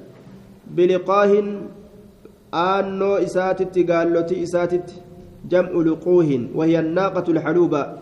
Biliqaahin 0.76 1.68
aannoo 2.52 3.18
isaatitti 3.18 3.84
gaallotii 3.84 4.42
isaatitti 4.42 4.94
jam'u 5.48 5.84
luquuhin 5.84 6.50
wahiya 6.56 6.80
annaaqatu 6.80 7.34
lxaluuba 7.36 8.01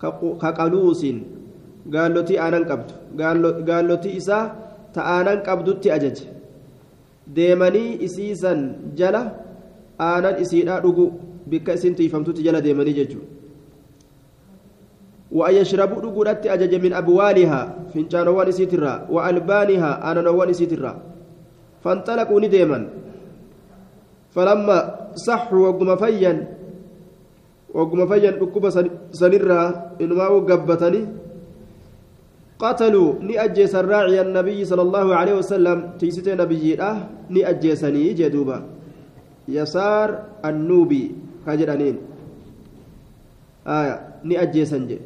ka 0.00 0.50
qaluusin 0.58 1.18
gaallotii 1.94 2.38
aanan 2.44 2.64
qabdu 2.70 2.94
gaallotii 3.68 4.16
isaa 4.20 4.44
ta 4.94 5.00
aanan 5.14 5.40
qabdutti 5.46 5.92
ajaje 5.96 6.26
deemanii 7.36 7.90
isiisan 8.06 8.60
jala 8.98 9.22
aanan 10.10 10.42
isiidhaa 10.44 10.80
dhugu 10.84 11.06
bikka 11.50 11.78
isin 11.78 11.94
tiifamtutti 11.98 12.46
jala 12.46 12.60
deemanii 12.66 12.98
jechuudha 13.00 13.34
وأن 15.32 15.54
يشربوا 15.54 16.00
دغودت 16.00 16.46
أجج 16.46 16.72
من 16.84 16.92
أبوالها 16.92 17.60
فنجانوان 17.94 18.48
إسيترا 18.48 19.06
وألبانها 19.10 19.90
آنانوان 20.12 20.48
إسيترا 20.50 20.92
فانطلقوا 21.84 22.40
نديما 22.40 22.88
فلما 24.30 24.78
صحوا 25.14 25.68
وقم 25.68 25.96
فيا 25.96 26.32
وقم 27.76 28.00
فيا 28.08 28.30
ركوب 28.40 28.64
سنرا 29.12 29.62
إنما 30.00 30.26
وقبتني. 30.32 31.02
قتلوا 32.56 33.20
نأجيس 33.20 33.74
الراعي 33.76 34.16
النبي 34.24 34.64
صلى 34.64 34.82
الله 34.82 35.06
عليه 35.14 35.34
وسلم. 35.44 36.00
تيسيت 36.00 36.40
نبي 36.40 36.80
أه 36.80 37.28
نأجيسني 37.28 38.16
جدوبا 38.16 38.58
يسار 39.48 40.08
النوبي 40.40 41.02
كاجرانين 41.44 41.96
آية 43.68 43.94
نأجيسن 44.24 44.82
جي. 44.88 44.98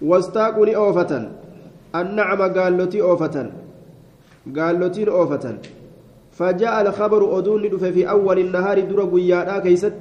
واستاقوا 0.00 0.66
لأوفة 0.66 1.12
النعم 1.94 2.40
قالتي 2.56 3.02
أوفة 3.02 3.36
قالتين 4.56 5.08
أوفة 5.08 5.44
فجاء 6.40 6.74
الخبر 6.82 7.38
أدون 7.38 7.62
في 7.78 8.02
أول 8.10 8.38
النهار 8.38 8.80
در 8.80 9.00
قيادا 9.12 9.58
كيست. 9.64 10.00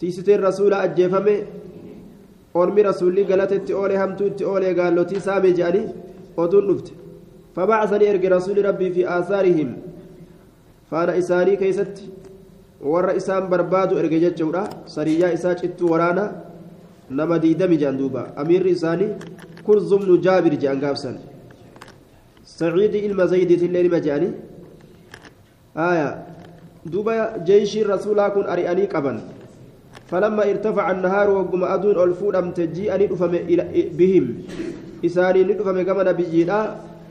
تيستي 0.00 0.34
الرسول 0.34 0.72
أجيفمي 0.74 1.36
أرمي 2.56 2.82
رسولي 2.82 3.22
قالت 3.30 3.70
أولي 3.70 3.96
همتو 4.02 4.26
أولي 4.50 4.70
قالتي 4.78 5.20
سامي 5.26 5.50
جاني 5.58 5.82
أدون 6.38 6.64
نفت 6.70 6.88
فبعثني 7.56 8.10
إرق 8.10 8.24
رسول 8.36 8.56
ربي 8.64 8.88
في 8.94 9.02
آثارهم. 9.18 9.70
فأنا 10.90 11.12
إساني 11.18 11.56
كيست. 11.56 11.96
warra 12.80 13.12
isaan 13.12 13.44
barbaadu 13.52 13.98
erge 14.00 14.18
jechuudha 14.20 14.62
sariyyaa 14.86 15.32
isaa 15.36 15.54
cittuu 15.54 15.90
waraana 15.92 16.24
nama 17.10 17.36
diidami 17.38 17.76
jedhan 17.76 17.98
ilma 23.08 23.26
zaydiitillee 23.26 23.82
nima 23.82 24.00
jedhanii 24.00 24.32
aya 25.74 26.08
duuba 26.92 27.38
jeeshiin 27.48 27.86
rasuulaa 27.88 28.30
kun 28.30 28.46
ari'anii 28.46 28.88
qaban 28.88 29.20
فلما 30.10 30.42
ارتفع 30.42 30.90
النهار 30.90 31.30
وقم 31.30 31.62
أدون 31.64 31.98
الفودم 32.02 32.50
تجيئني 32.50 33.06
دفم 33.06 33.32
بهم. 33.98 34.26
إساني 35.06 35.40
ندفم 35.46 35.82
كما 35.86 36.02
نبينا 36.02 36.58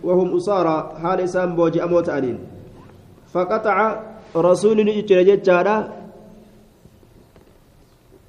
وهم 0.03 0.35
أسارى 0.35 0.77
حال 1.01 1.19
إسان 1.23 1.55
بوجي 1.55 1.79
أموت 1.83 2.09
أنين. 2.11 2.37
فقطع 3.31 3.77
رسول 4.35 4.77
نجتر 4.83 5.23
جتشارا 5.23 5.77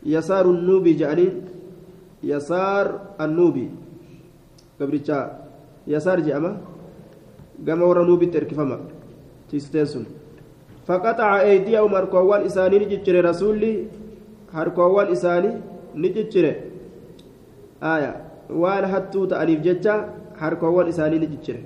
يسار 0.07 0.47
النوبي 0.51 0.93
جانين 0.95 1.35
يسار 2.23 2.87
النوبي. 3.21 3.67
قبرتشا 4.79 5.21
يسار 5.87 6.19
جاما 7.67 7.83
قام 7.85 7.89
ورا 7.91 8.05
نوبي 8.05 8.27
تركفما 8.27 8.79
تيستنسون 9.51 10.05
فقطع 10.87 11.41
أيديهم 11.41 11.95
هركوان 11.95 12.41
إساني 12.49 12.79
نجتر 12.79 13.25
رسولي 13.25 13.73
هركوان 14.53 15.07
إساني 15.13 15.51
نجتر 15.95 16.45
آية 17.83 18.13
waan 18.51 18.85
hattuu 18.93 19.27
ta'aniif 19.31 19.63
jecha 19.63 19.95
harkoowwan 20.41 20.89
isaanii 20.89 21.19
ni 21.19 21.29
ciccire. 21.35 21.63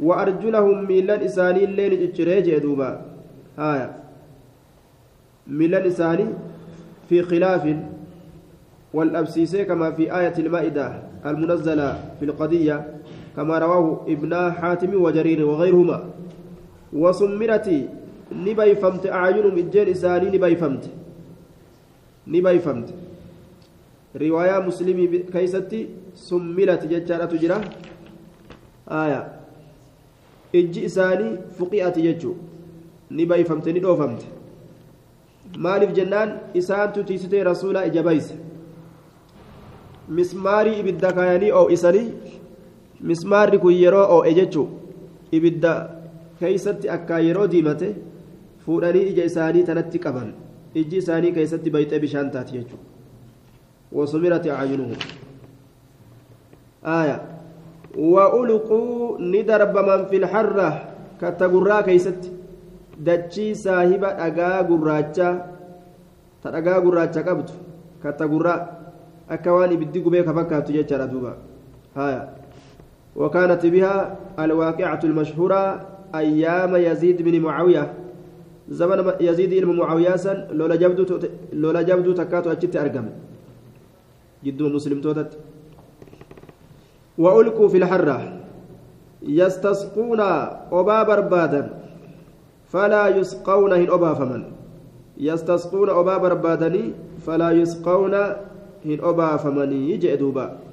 وأرجلهم 0.00 0.88
ميلان 0.88 1.20
إساني 1.28 1.64
اللين 1.64 1.92
جتشري 2.00 2.40
جدوبا 2.40 3.04
هايا 3.58 3.88
ميلان 5.46 5.84
إساني 5.86 6.26
في 7.08 7.22
خلاف 7.22 7.76
والأبسيسي 8.94 9.64
كما 9.64 9.90
في 9.90 10.08
آية 10.08 10.32
المائدة 10.38 11.02
المنزلة 11.26 11.88
في 12.18 12.24
القضية 12.24 12.76
كما 13.36 13.58
رواه 13.58 14.00
ابن 14.08 14.32
حاتم 14.52 15.02
وجرير 15.02 15.46
وغيرهما 15.46 15.98
وسمرت 16.92 17.68
نبي 18.32 18.74
فمت 18.74 19.04
أعينهم 19.06 19.58
الجيل 19.58 19.88
إساني 19.88 20.26
نبي 20.36 20.56
فمت 20.56 20.84
نبي 22.26 22.58
فمت 22.58 22.88
رواية 24.16 24.58
مسلمي 24.68 25.06
كيستي 25.32 25.80
سمرت 26.14 26.82
جتشارة 26.86 27.24
تجرى 27.24 27.58
آية 28.88 29.40
isaanii 30.52 31.38
fuqi'ati 31.58 32.02
jechuu 32.02 32.36
ni 33.10 33.26
bayfamte 33.26 33.72
ni 33.72 33.80
dhoofamte 33.80 34.26
maaliif 35.58 35.92
jennaan 35.92 36.32
isaantu 36.54 37.04
tiisitee 37.04 37.44
rasuulaa 37.44 37.84
ija 37.84 38.02
bayse 38.02 38.34
mismaarii 40.08 40.78
ibidda 40.80 41.12
kaayanii 41.12 41.52
oo'isanii 41.52 42.12
mismaarri 43.08 43.58
kun 43.58 43.74
yeroo 43.82 44.06
oo'e 44.16 44.34
jechuun 44.38 44.68
ibidda 45.32 45.72
keeysatti 46.40 46.88
akka 46.96 47.20
yeroo 47.26 47.48
diimate 47.52 47.88
fuudhanii 48.64 49.08
ija 49.12 49.24
isaanii 49.30 49.64
tanatti 49.64 49.98
qaban. 49.98 50.32
Iji 50.74 50.96
isaanii 51.02 51.32
keessatti 51.32 51.70
bayxee 51.70 52.00
bishaan 52.00 52.30
taati 52.30 52.58
jechuudha 52.58 52.84
wasumirati 53.92 54.50
aayunuhu 54.50 54.94
aaya. 56.84 57.20
Ni 59.18 59.42
darbaman 59.44 60.06
filharra 60.10 60.68
katta 61.20 61.48
gurraa 61.48 61.82
keeysatti. 61.82 62.30
Dachii 63.06 63.54
saahiba 63.54 64.14
dhagaa 64.14 64.62
gurraacha 64.68 65.28
ta 66.42 66.50
dhagaa 66.52 66.80
gurraacha 66.80 67.22
qabdu 67.22 67.52
katta 68.02 68.28
gurraa 68.28 68.60
akka 69.28 69.52
waan 69.54 69.72
ibiddi 69.72 70.00
gubee 70.04 70.22
ka 70.22 70.34
fakkaatu 70.34 70.72
jechaadha 70.72 71.06
duuba. 71.06 71.32
Aaya. 71.96 72.39
وكانت 73.16 73.66
بها 73.66 74.16
الواقعة 74.38 75.00
المشهورة 75.04 75.86
أيام 76.14 76.76
يزيد 76.76 77.22
بن 77.22 77.40
معاوية. 77.40 77.94
زمن 78.70 79.12
يزيد 79.20 79.64
بن 79.64 79.76
معاوية 79.76 80.16
سن 80.16 80.46
لولا 80.50 80.76
جبدو 80.76 81.18
لولا 81.52 81.82
جبدو 81.82 82.12
تكاتو 82.12 82.50
أجت 82.50 82.76
أرقم. 82.76 83.06
جدو 84.44 84.68
مسلم 84.68 85.00
توتت. 85.00 85.38
وألقوا 87.18 87.68
في 87.68 87.76
الحرة. 87.76 88.18
يستسقون 89.22 90.20
أبا 90.72 91.02
بربادا 91.02 91.62
فلا 92.72 93.08
يسقون 93.08 93.72
هن 93.72 93.90
أبا 93.90 94.14
فمن. 94.14 94.42
يستسقون 95.18 95.90
أبا 95.90 96.16
بربادني 96.16 96.84
فلا 97.26 97.50
يسقون 97.50 98.14
هن 98.86 98.98
أبا 99.02 99.36
فمن. 99.36 99.72
يجئ 99.72 100.16
دوبا. 100.16 100.69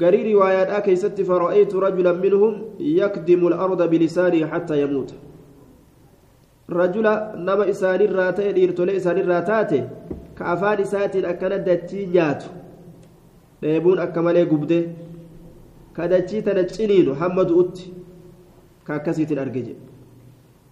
قري 0.00 0.32
روايات 0.34 0.68
أكيست 0.68 1.20
فرأيت 1.20 1.74
رجلا 1.74 2.12
منهم 2.12 2.52
يكدم 2.80 3.46
الأرض 3.46 3.80
بلسانه 3.90 4.46
حتى 4.46 4.82
يموت. 4.82 5.10
رجل 6.70 7.06
نما 7.46 7.70
إسان 7.70 8.00
الراتي 8.00 8.52
ديرتولي 8.52 8.96
إسان 8.96 9.18
الراتاتي 9.18 9.88
كأفان 10.38 10.78
إساتين 10.80 11.24
أكنت 11.24 11.52
دتي 11.68 12.06
نياتو 12.06 12.50
kadachii 15.98 16.42
tana 16.42 16.62
ciniinu 16.64 17.14
hamma 17.14 17.44
du'utti 17.44 17.90
ka 18.84 18.94
akkasiitin 18.94 19.38
arge 19.38 19.62
jedhe 19.62 19.88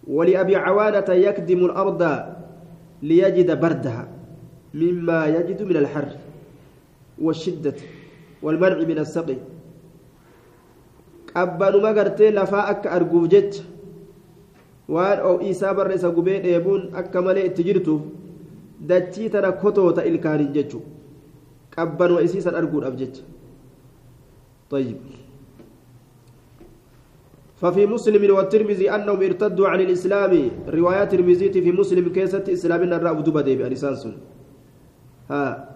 ولأبي 0.06 0.56
عوانة 0.56 1.08
يكدم 1.10 1.64
الأرض 1.64 2.02
ليجد 3.02 3.60
بردها 3.60 4.08
مما 4.74 5.26
يجد 5.26 5.62
من 5.62 5.76
الحر 5.76 6.08
والشدة. 7.18 7.74
والمنع 8.46 8.78
من 8.90 8.98
السقي 9.02 9.38
qabbanuma 11.36 11.92
gartee 11.92 12.30
lafaa 12.32 12.64
akka 12.72 12.88
arguuf 12.96 13.24
jecha 13.32 13.62
waan 14.94 15.18
oo'isaa 15.30 15.74
barra 15.78 15.94
isa 15.98 16.08
gubee 16.16 16.38
dheebuun 16.44 16.82
akka 17.00 17.22
malee 17.26 17.44
itti 17.48 17.66
jirtuuf 17.66 18.02
dachii 18.90 19.28
tana 19.34 19.50
kotoota 19.62 20.06
ilkaaniin 20.10 20.52
jechuudha 20.56 20.88
qabbanuma 21.76 22.24
isiisan 22.26 22.54
arguudhaaf 22.62 22.96
jecha 23.02 23.22
طيب 24.70 24.98
ففي 27.62 27.86
مسلم 27.86 28.22
والترمذي 28.36 28.90
أنهم 28.90 29.20
ارتدوا 29.22 29.68
عن 29.68 29.80
الإسلام 29.80 30.32
روايات 30.68 31.14
الترمذي 31.14 31.48
في 31.64 31.72
مسلم 31.72 32.08
كيسة 32.16 32.44
إسلامنا 32.56 32.96
الرأب 32.98 33.24
دبدي 33.24 33.54
بأنسانسون 33.56 34.14
ها 35.30 35.75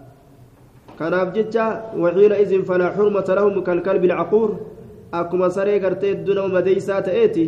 كان 0.99 1.13
أبجدت 1.13 1.57
وحينئذ 2.01 2.51
فلا 2.69 2.87
حرمة 2.95 3.27
لهم 3.37 3.63
كالكلب 3.63 4.03
العقور 4.05 4.49
akkuma 5.11 5.49
saree 5.51 5.79
gartee 5.83 6.09
hedduu 6.13 6.33
nama 6.35 6.47
madeeysaa 6.57 7.01
ta'eeti 7.07 7.43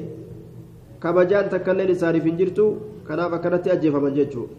kabajaan 1.03 1.47
takkailleen 1.53 1.91
isaaniif 1.95 2.25
hin 2.27 2.35
jirtu 2.39 2.65
kanaaf 3.07 3.33
akkanatti 3.37 3.71
ajjeefaman 3.75 4.13
jechuudha 4.17 4.51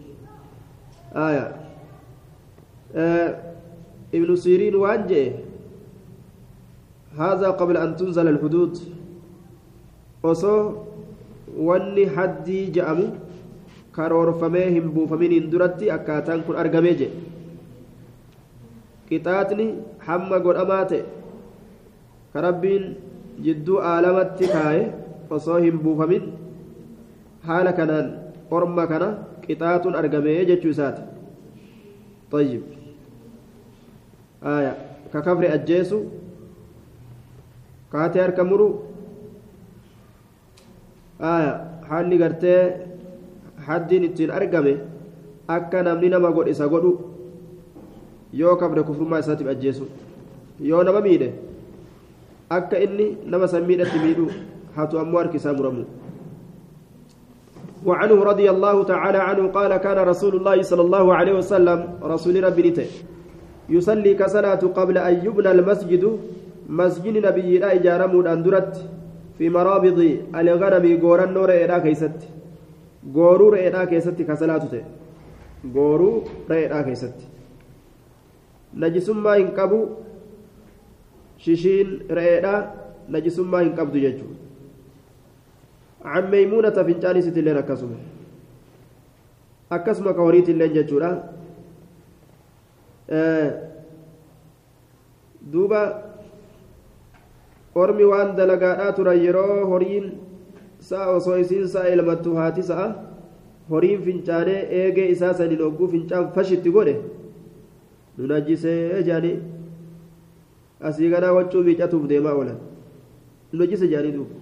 ibnu 4.17 4.33
siiriin 4.37 4.75
waan 4.85 5.07
jee 5.11 5.27
هذا 7.15 7.49
قبل 7.61 7.77
أن 7.77 7.95
تنزل 7.95 8.27
الحدود 8.27 8.73
osoo 10.23 10.59
wanni 11.67 12.05
haddii 12.15 12.71
je'amu 12.75 13.05
karoorfamee 13.95 14.67
hin 14.73 14.89
buufaminiin 14.95 15.51
duratti 15.51 15.91
akkaataan 15.97 16.41
kun 16.43 16.55
argamee 16.63 16.95
jedhe 17.01 17.34
qixaaxni 19.09 19.67
hamma 20.07 20.43
godhamaa 20.45 20.83
ta'e 20.91 21.01
ka 22.33 22.45
rabbiin 22.47 22.85
jidduu 23.47 23.81
aalamatti 23.93 24.53
kaaye 24.55 24.85
osoo 25.39 25.59
hin 25.65 25.81
buufamin 25.87 26.31
haala 27.49 27.75
kanaan 27.81 28.07
orma 28.59 28.87
kana 28.93 29.11
qixaaxuun 29.47 29.99
argamee 30.03 30.39
jechuu 30.51 30.73
isaati 30.77 31.03
طيب 32.31 32.61
آية 34.43 34.73
ككفر 35.13 35.53
أجيسو 35.53 35.99
أركمرو 37.95 38.69
آية 41.21 41.53
حالي 41.89 42.15
قرتي 42.23 42.55
حدين 43.65 44.03
اتين 44.03 44.31
أرقمي 44.31 44.73
أكا 45.49 45.81
نمني 45.81 46.07
نما 46.09 46.29
قد 46.35 46.47
إسا 46.51 46.65
قدو 46.67 46.91
yoo 48.39 48.55
kafre 48.61 48.83
kufrummaa 48.83 49.19
isaatiif 49.25 49.49
ajjeesu 49.55 49.85
yoo 50.69 50.83
nama 50.83 51.01
miidhe 51.07 51.29
akka 52.57 52.79
inni 52.87 53.07
nama 53.25 53.47
san 53.53 53.63
miidhatti 53.69 53.99
miidhu 54.05 54.25
hatu 54.75 54.99
ammoo 55.03 55.19
harki 55.23 55.37
isaa 55.43 55.53
muramu. 55.59 55.85
وعنه 57.85 58.17
رضي 58.23 58.49
الله 58.49 58.83
تعالى 58.83 59.17
عنه 59.17 59.43
قال 59.47 59.71
كان 59.77 59.97
رسول 60.11 60.33
الله 60.35 60.57
صلى 60.61 60.81
الله 60.81 61.05
عليه 61.15 61.33
وسلم 61.37 61.79
رسول 62.03 62.43
ربي 62.43 62.73
يصلي 63.69 64.13
كصلاة 64.13 64.63
قبل 64.77 64.97
أن 64.97 65.13
يبنى 65.25 65.51
المسجد 65.51 66.03
مسجد 66.69 67.15
نبي 67.27 67.57
لا 67.61 67.73
إجارة 67.77 68.33
أندرت 68.33 68.73
في 69.37 69.49
مرابض 69.49 69.99
الغنم 70.35 70.85
غورا 71.01 71.25
نور 71.25 71.49
إيدا 71.51 71.77
كيست 71.85 72.17
غورو 73.15 73.49
رئيدا 73.49 73.83
كيست 73.85 74.17
كصلاة 74.29 74.65
غورو 75.75 76.11
رئيدا 76.51 76.81
كيست 76.81 77.17
najisummaa 78.83 79.35
hin 79.41 79.51
qabu 79.59 79.79
shishiin 81.45 81.89
re'eedha 82.19 82.55
najisummaa 83.17 83.63
hin 83.67 83.75
qabdu 83.81 83.99
jechuudha 84.07 84.35
عن 86.05 86.29
ميمونة 86.31 86.69
فنجان 86.69 87.21
ستلين 87.21 87.57
أكسمة 87.57 87.97
أكسمة 89.71 90.11
كوريت 90.11 90.49
اللين 90.49 90.73
جتشورا 90.73 91.09
آه 93.09 93.49
دوبا 95.41 95.81
ormi 97.75 98.05
waan 98.05 98.35
dalagaadhaa 98.37 98.91
turan 98.95 99.17
yeroo 99.19 99.65
horiin 99.71 100.05
sa'a 100.79 101.09
osoo 101.17 101.35
isiin 101.41 101.67
sa'a 101.67 101.89
elmattu 101.95 102.35
haati 102.37 102.63
sa'a 102.63 102.87
horiin 103.69 104.01
fincaanee 104.05 104.61
eegee 104.81 105.07
isaa 105.15 105.33
saniin 105.33 105.61
hogguu 105.65 105.87
fincaan 108.17 108.23
fashitti 108.23 108.23
godhe 108.23 108.23
nu 108.23 108.27
najjisee 108.27 109.03
jedhanii 109.03 109.39
asii 110.81 111.09
ganaa 111.09 111.33
waccuu 111.33 111.63
miicatuuf 111.63 112.07
deemaa 112.07 112.33
oolan 112.33 112.57
nu 113.53 113.59
najjise 113.59 113.87
jedhanii 113.87 114.11
duuba 114.11 114.35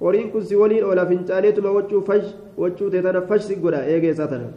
horiin 0.00 0.30
kun 0.30 0.44
si 0.44 0.56
waliin 0.56 0.84
oola 0.84 1.06
fincaaneetuma 1.06 1.70
waccuu 1.70 2.02
fash 2.02 2.34
waccuu 2.56 2.90
ta'e 2.90 3.02
tana 3.02 3.22
fash 3.22 3.42
si 3.42 3.56
godha 3.56 3.86
eegee 3.86 4.10
isaa 4.10 4.26
tana 4.26 4.48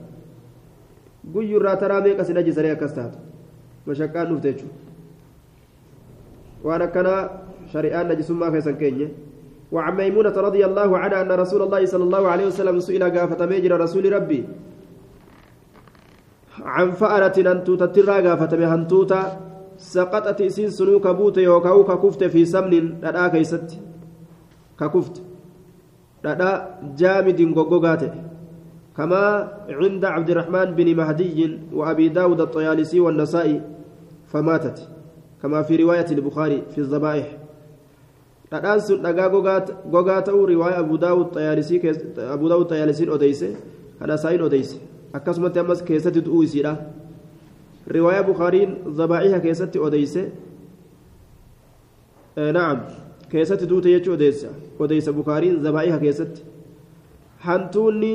guyyurraa 1.33 1.75
taraa 1.75 2.01
meeqa 2.01 2.23
si 2.23 2.33
najjisanii 2.33 2.69
akkas 2.69 2.93
taatu 2.93 3.17
mashaqqaan 3.85 4.27
dhufte 4.27 4.53
jechuudha 4.53 4.75
waan 6.63 6.81
akkanaa 6.81 7.29
shari'aan 7.73 8.07
najisummaa 8.07 8.51
keessan 8.51 8.77
keenye 8.77 9.09
وعن 9.73 9.97
ميمونة 9.97 10.37
رضي 10.37 10.65
الله 10.65 10.97
عنها 10.97 11.21
أن 11.21 11.31
رسول 11.31 11.61
الله 11.61 11.85
صلى 11.85 12.03
الله 12.03 12.27
عليه 12.27 12.45
وسلم 12.53 12.79
سئل 12.79 13.03
قافة 13.03 13.45
ميجر 13.45 13.79
رسول 13.79 14.13
ربي 14.13 14.45
عن 16.63 16.91
فأرة 16.91 17.51
أنتوتا 17.51 17.85
ترى 17.85 18.27
قافة 18.27 18.75
هنتوتا 18.75 19.39
سقطت 19.77 20.41
إسين 20.41 20.69
سنوك 20.69 21.07
بوت 21.07 21.37
يوكاو 21.37 21.83
ككفت 21.83 22.23
في 22.23 22.45
سمن 22.45 22.85
لدى 23.03 23.29
كيست. 23.29 23.79
ككفت. 24.79 25.21
لدى 26.23 26.51
جامد 26.97 27.39
غوغوغات 27.57 28.03
كما 28.97 29.23
عند 29.69 30.05
عبد 30.05 30.29
الرحمن 30.29 30.65
بن 30.77 30.95
مهدي 30.95 31.59
وأبي 31.73 32.09
داود 32.09 32.41
الطيالسي 32.41 32.99
والنسائي 32.99 33.61
فماتت. 34.31 34.89
كما 35.41 35.61
في 35.61 35.75
رواية 35.75 36.05
البخاري 36.11 36.63
في 36.71 36.77
الذبائح. 36.77 37.27
dhadhaan 38.53 38.79
sun 38.85 39.01
dhagaa 39.01 39.29
gogaa 39.89 40.21
ta'uu 40.21 40.45
riwaaya 40.45 40.77
abu 40.77 40.97
daawud 40.97 41.33
xayaalisiin 42.69 43.09
odeyse 43.09 43.57
kana 43.99 44.17
saayin 44.17 44.41
odeyse 44.41 44.77
akkasumatti 45.13 45.59
ammas 45.59 45.81
keessatti 45.89 46.21
du'uu 46.25 46.43
isiidha 46.43 46.73
riwaaya 47.87 48.23
bukaariin 48.23 48.75
zabaa'iha 48.97 49.39
keessatti 49.39 49.79
odeyse 49.79 50.23
na'am 52.57 52.79
keessatti 53.29 53.69
duute 53.69 53.89
jechuu 53.93 54.13
odeysa 54.13 54.49
odeysa 54.79 55.13
bukaariin 55.13 55.59
zabaa'iha 55.63 55.99
keessatti 55.99 56.41
hantuunni 57.45 58.13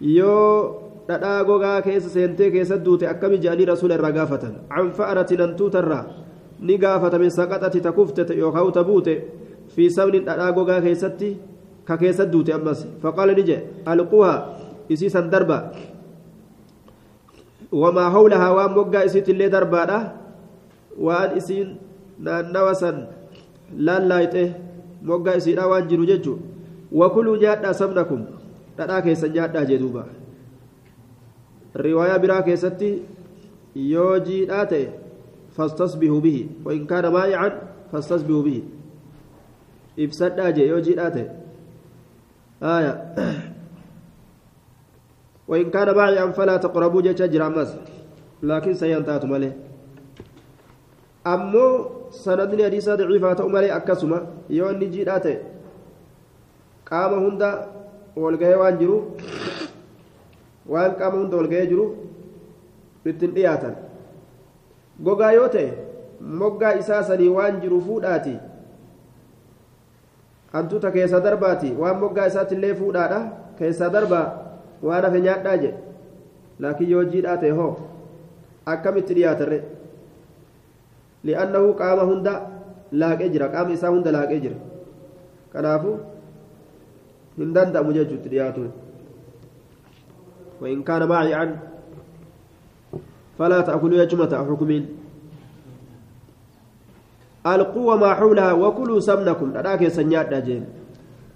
yoo 0.00 0.82
dhadhaa 1.08 1.44
gogaa 1.44 1.82
keessa 1.82 2.10
seentee 2.10 2.50
keessatti 2.50 2.84
duute 2.84 3.08
akkami 3.08 3.38
jedhanii 3.38 3.66
rasuula 3.72 3.98
irraa 3.98 4.12
gaafatan 4.12 4.54
an 4.70 4.92
fa'aratin 4.92 5.40
hantuutarraa 5.40 6.04
ni 6.60 6.78
gaafatame 6.78 7.30
saqaxati 7.30 7.80
takufte 7.80 8.26
yookaan 8.38 8.72
tabuute 8.72 9.14
fi 9.74 9.90
sabni 9.90 10.20
dhadhaa 10.26 10.52
gogaa 10.52 10.80
keessatti 10.80 11.36
ka 11.84 11.96
keessatti 11.96 12.32
duute 12.32 12.52
ammas 12.58 12.86
faqaala 13.02 13.34
ni 13.38 13.42
jedhe 13.42 13.62
alquha 13.86 14.32
isii 14.88 15.10
san 15.14 15.30
darba 15.30 15.58
wamaa 17.82 18.10
hawlahaa 18.16 18.52
waan 18.58 18.72
moggaa 18.78 19.04
isiit 19.08 19.28
illee 19.34 19.48
darbaadha 19.56 19.98
waan 21.06 21.36
isiin 21.40 21.68
naannawa 22.28 22.74
san 22.82 22.96
laallaayxe 23.88 24.44
moggaa 25.10 25.36
isiidha 25.40 25.66
waan 25.72 25.88
jiru 25.90 26.06
jechuun 26.12 26.40
wakuluu 27.00 27.36
nyaadhaa 27.42 27.74
sabnakum 27.80 28.22
dhadhaa 28.76 29.02
keessan 29.08 29.32
nyaadhaa 29.38 29.64
jee 29.72 29.78
duuba 29.82 30.06
riwaayaa 31.86 32.22
biraa 32.26 32.42
keessatti 32.50 32.90
yoo 33.94 34.14
jiidhaa 34.28 34.64
ta'e 34.74 34.86
فاستصبحوا 35.56 36.20
به 36.20 36.46
وإن 36.64 36.86
كان 36.86 37.08
مائعا 37.12 37.48
فاستصبحوا 37.92 38.42
به 38.42 38.62
إفسد 39.98 40.40
أجي 40.40 40.62
يوجي 40.68 41.00
آته 41.06 41.26
آية 42.62 42.92
وإن 45.48 45.70
كان 45.70 45.88
مائعا 45.94 46.26
فلا 46.36 46.56
تقربوا 46.56 47.02
جيش 47.02 47.22
جرامس 47.22 47.70
لكن 48.42 48.74
سينتهت 48.74 49.24
ماله 49.24 49.52
أمو 51.26 51.66
سندني 52.10 52.64
حديثة 52.64 52.94
ضعيفة 52.94 53.48
ماله 53.48 53.76
أكسما 53.76 54.18
يوم 54.50 54.76
نجي 54.82 55.02
آته 55.16 55.36
قام 56.90 57.12
هندا 57.24 57.50
والغاية 58.16 58.56
وان 58.56 58.78
جرو. 58.78 58.98
وان 60.68 60.90
قام 60.90 61.14
هندا 61.20 61.36
والغاية 61.36 61.64
جرو. 61.70 61.86
ta'e 65.52 65.72
moggaa 66.20 66.74
isaa 66.74 67.02
sanii 67.02 67.28
waan 67.28 67.60
jiru 67.60 67.80
fuudhaati 67.80 68.38
hantuuta 70.52 70.90
keessa 70.90 71.20
darbaati 71.20 71.72
waan 71.78 72.00
moggaa 72.00 72.26
isaatti 72.26 72.54
illee 72.54 72.74
fuudhaadha 72.74 73.20
keessa 73.58 73.90
darbaa 73.90 74.45
waan 74.88 75.04
hafe 75.08 75.20
nyaadhaa 75.26 75.56
jedhe 75.64 75.78
laakiin 76.64 76.90
yoo 76.94 77.04
jiidhaa 77.12 77.36
ta'e 77.42 77.52
hoo 77.60 77.72
akkamitti 78.74 79.14
dhiyaatarre 79.18 79.58
li'annahu 81.30 81.74
qaama 81.82 82.02
hunda 82.10 82.34
laaqee 83.02 83.28
jira 83.36 83.48
qaama 83.54 83.70
isaa 83.76 83.92
hunda 83.94 84.10
laaqee 84.16 84.40
jira 84.46 84.58
kanaafu 85.54 85.94
hin 87.38 87.54
danda'amu 87.58 87.92
jechuutti 88.00 88.28
dhiyaatuun 88.34 88.72
وإن 90.60 90.82
كان 90.88 91.08
معي 91.08 91.34
عن 91.34 91.56
فلا 93.38 93.60
تأكلوا 93.60 93.98
يجمة 94.02 94.32
حكمين 94.48 94.84
القوة 97.46 97.96
ما 97.96 98.14
حولها 98.14 98.52
وكلوا 98.52 99.00
سمنكم 99.00 99.52
لذلك 99.54 99.88
سنيات 99.88 100.34
جين 100.34 100.64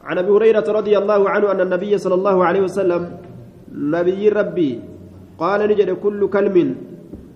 عن 0.04 0.18
أبي 0.18 0.30
هريرة 0.30 0.64
رضي 0.72 0.98
الله 0.98 1.30
عنه 1.30 1.46
أن 1.52 1.60
النبي 1.60 1.98
صلى 1.98 2.14
الله 2.14 2.36
عليه 2.44 2.60
وسلم 2.60 3.02
نبي 3.72 4.28
ربي 4.28 4.80
قال 5.38 5.60
نجد 5.70 5.90
كل 5.90 6.28
كلم 6.28 6.56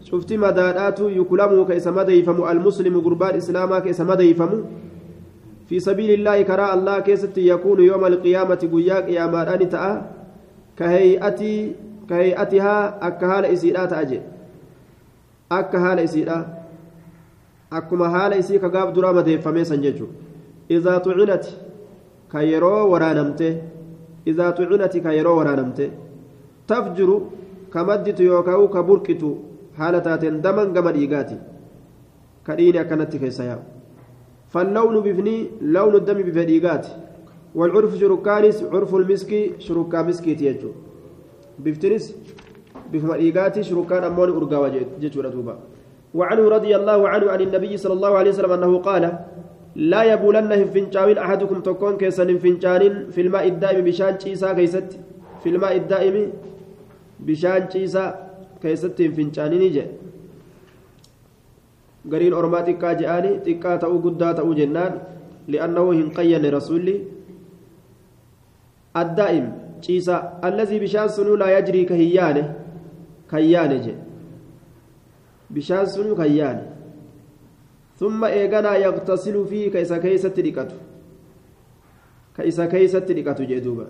شفت 0.05 0.32
مدادات 0.32 1.01
يكلم 1.01 1.64
كيس 1.64 1.87
مديفم 1.89 2.39
المسلم 2.53 2.95
قربان 3.01 3.35
إسلاما 3.37 3.78
كيس 3.78 4.01
مديفم 4.01 4.53
في 5.68 5.80
سبيل 5.80 6.11
الله 6.11 6.43
كراء 6.43 6.74
الله 6.74 7.01
كيست 7.01 7.39
يكون 7.39 7.80
يوم 7.80 8.05
القيامة 8.05 8.62
قياك 8.72 9.09
يا 9.09 9.26
ماراني 9.26 9.66
تأ 9.66 9.85
كهيئتي 10.78 11.55
كهيئتها 12.09 12.76
أكهال 13.07 13.45
إسيرات 13.45 13.93
أجي 13.93 14.20
أكهال 15.53 15.99
إسيرات 15.99 16.64
akkuma 17.74 18.09
haala 18.11 18.37
isii 18.37 18.59
ka 18.59 18.68
gaaf 18.68 18.93
duraa 18.95 19.12
madeeffamee 19.12 19.64
san 19.64 19.80
jechuudha 19.82 20.14
izaa 20.76 21.01
tucinati 21.01 21.55
ka 22.32 22.43
yeroo 22.43 22.91
waraanamte 22.91 23.49
izaa 24.32 24.53
tucinati 24.53 25.01
ka 25.01 25.12
yeroo 25.12 25.37
waraanamte 25.37 25.91
tafjiru 26.67 27.17
ka 27.71 27.85
madditu 27.85 28.23
yookaan 28.31 28.69
ka 28.75 28.83
burqitu 28.83 29.37
haala 29.79 30.01
taateen 30.01 30.43
daman 30.43 30.73
gama 30.73 30.93
dhiigaati. 30.93 31.37
Ka 32.47 32.57
dhiini 32.57 32.79
akkanatti 32.79 33.19
keessa 33.19 33.45
yaa'u 33.51 33.75
فاللون 34.55 34.97
بفني 35.07 35.37
لون 35.75 35.95
الدم 36.01 36.19
بفديقات 36.27 36.87
والعرف 37.59 37.93
شركانس 38.01 38.57
عرف 38.73 38.91
المسكي 39.01 39.41
شركا 39.67 39.99
مسكي 40.07 40.35
تيجو 40.41 40.71
بفتنس 41.65 42.05
بفديقات 42.93 43.55
شركان 43.69 44.03
أمون 44.11 44.29
أرقا 44.39 44.59
وجيت 44.62 45.15
دوبا 45.35 45.55
وعنه 46.19 46.45
رضي 46.57 46.73
الله 46.79 47.01
عنه 47.12 47.27
عن 47.35 47.41
النبي 47.47 47.73
صلى 47.83 47.95
الله 47.99 48.12
عليه 48.19 48.31
وسلم 48.31 48.53
أنه 48.59 48.73
قال 48.89 49.05
لا 49.93 50.03
يبولن 50.12 50.51
فنجاوين 50.73 51.19
أحدكم 51.25 51.59
تكون 51.69 51.95
كيسن 52.01 52.31
فنجان 52.43 52.83
في 53.15 53.21
الماء 53.27 53.45
الدائم 53.53 53.85
بشان 53.85 54.15
شيسا 54.23 54.53
كيست 54.59 54.91
في 55.43 55.49
الماء 55.55 55.73
الدائم 55.83 56.17
بشان 57.27 57.70
شيسا 57.72 58.05
كيست 58.62 58.99
فنجان 59.16 59.53
نجي 59.62 59.85
قرين 62.12 62.33
أرماتك 62.33 62.85
جاءني 62.85 63.31
تكا 63.45 63.77
تأو 63.77 63.99
قدا 64.05 64.33
تأو 64.33 64.53
جنان 64.55 64.93
لأنه 65.49 65.85
هنقين 65.93 66.45
رسولي 66.55 66.97
الدائم 68.97 69.47
شيسا 69.81 70.16
الذي 70.45 70.77
بشان 70.79 71.09
سنو 71.09 71.35
لا 71.41 71.49
يجري 71.59 71.85
كهيانه 71.85 72.47
كهيانه 73.31 73.79
جي 73.85 73.95
bishaan 75.55 75.87
sun 75.87 76.11
kan 76.18 76.27
yaane. 76.27 76.75
ثم 77.95 78.25
إيغانا 78.25 78.77
يغتسل 78.77 79.47
فيه 79.47 79.70
كيسا 79.70 79.99
كيسة 80.03 80.29
تلقته 80.29 80.75
كيسا 82.37 82.66
كيسة 82.66 82.99
تلقته 82.99 83.45
جدوبا 83.45 83.87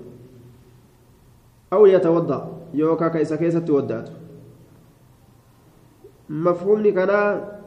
أو 1.73 1.87
يتوضأ 1.87 2.41
يوكا 2.75 3.09
كيسا 3.09 3.37
كيسة 3.37 3.59
توداته 3.59 4.13
مفهومني 6.29 6.93
كان 6.93 7.11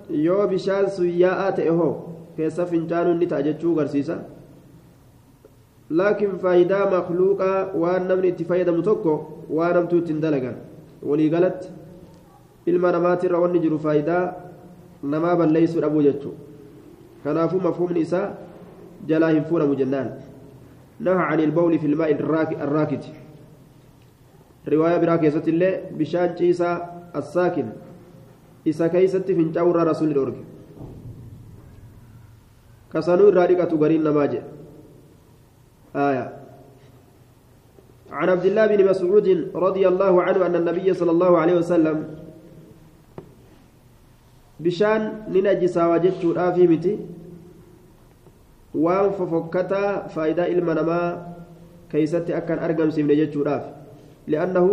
yoo 0.09 0.47
bishaan 0.47 0.87
sun 0.95 1.09
yaa'aa 1.11 1.51
ta'e 1.51 1.69
hoo 1.77 1.93
keessa 2.35 2.65
fincaanuun 2.65 3.17
ni 3.19 3.27
ta'a 3.31 3.43
jechuu 3.47 3.73
garsiisa 3.75 4.15
laakiin 5.99 6.37
faayidaa 6.43 6.85
makluuqaa 6.93 7.57
waan 7.81 8.07
namni 8.07 8.27
itti 8.31 8.45
fayyadamu 8.51 8.81
tokko 8.89 9.13
waan 9.57 9.73
namtuu 9.77 9.99
ittiin 10.03 10.21
dalagan 10.25 10.55
waliigalatti 11.09 11.67
ilma 12.71 12.91
namaatirra 12.95 13.39
wanni 13.43 13.59
jiru 13.65 13.79
faayidaa 13.87 14.23
namaa 15.15 15.35
balleeysuu 15.43 15.81
dhabuu 15.85 16.05
jechuu 16.07 16.33
kanaafuu 17.23 17.59
mafhumni 17.67 17.99
isaa 18.07 18.25
jalaa 19.11 19.33
hin 19.35 19.45
fuudhamu 19.51 19.75
jennaan 19.83 20.09
نهى 20.99 21.23
عن 21.29 21.39
البول 21.39 21.79
في 21.79 21.87
الماء 21.87 22.11
الراكد 22.65 23.03
رواية 24.67 24.97
براك 24.97 25.23
يست 25.23 25.47
الله 25.47 25.71
بشان 25.99 26.35
عيسى 26.39 26.71
الساكن 27.15 27.67
إسا 28.67 28.87
كيست 28.87 29.31
فنجاور 29.31 29.75
رسول 29.87 30.11
الأرق 30.11 30.37
كسانو 32.93 33.29
الرادقة 33.29 33.71
قرين 33.81 34.03
نماجئ 34.03 34.41
آية 35.95 36.25
عن 38.11 38.27
عبد 38.29 38.45
الله 38.45 38.65
بن 38.67 38.79
مسعود 38.89 39.27
رضي 39.55 39.83
الله 39.87 40.13
عنه 40.23 40.39
أن 40.45 40.55
النبي 40.55 40.87
صلى 40.93 41.11
الله 41.11 41.31
عليه 41.37 41.55
وسلم 41.63 41.97
bishaan 44.57 45.29
ni 45.29 45.41
najisaawaa 45.45 45.99
jechuudhaafi 46.01 46.67
miti. 46.67 46.97
Waan 48.73 49.13
fofokkataa 49.13 50.09
faayidaa 50.09 50.49
ilma 50.49 50.73
namaa 50.73 51.37
keeysatti 51.93 52.33
akkan 52.33 52.57
argamsiifne 52.59 53.15
jechuudhaaf 53.21 53.76
li'annahu 54.31 54.71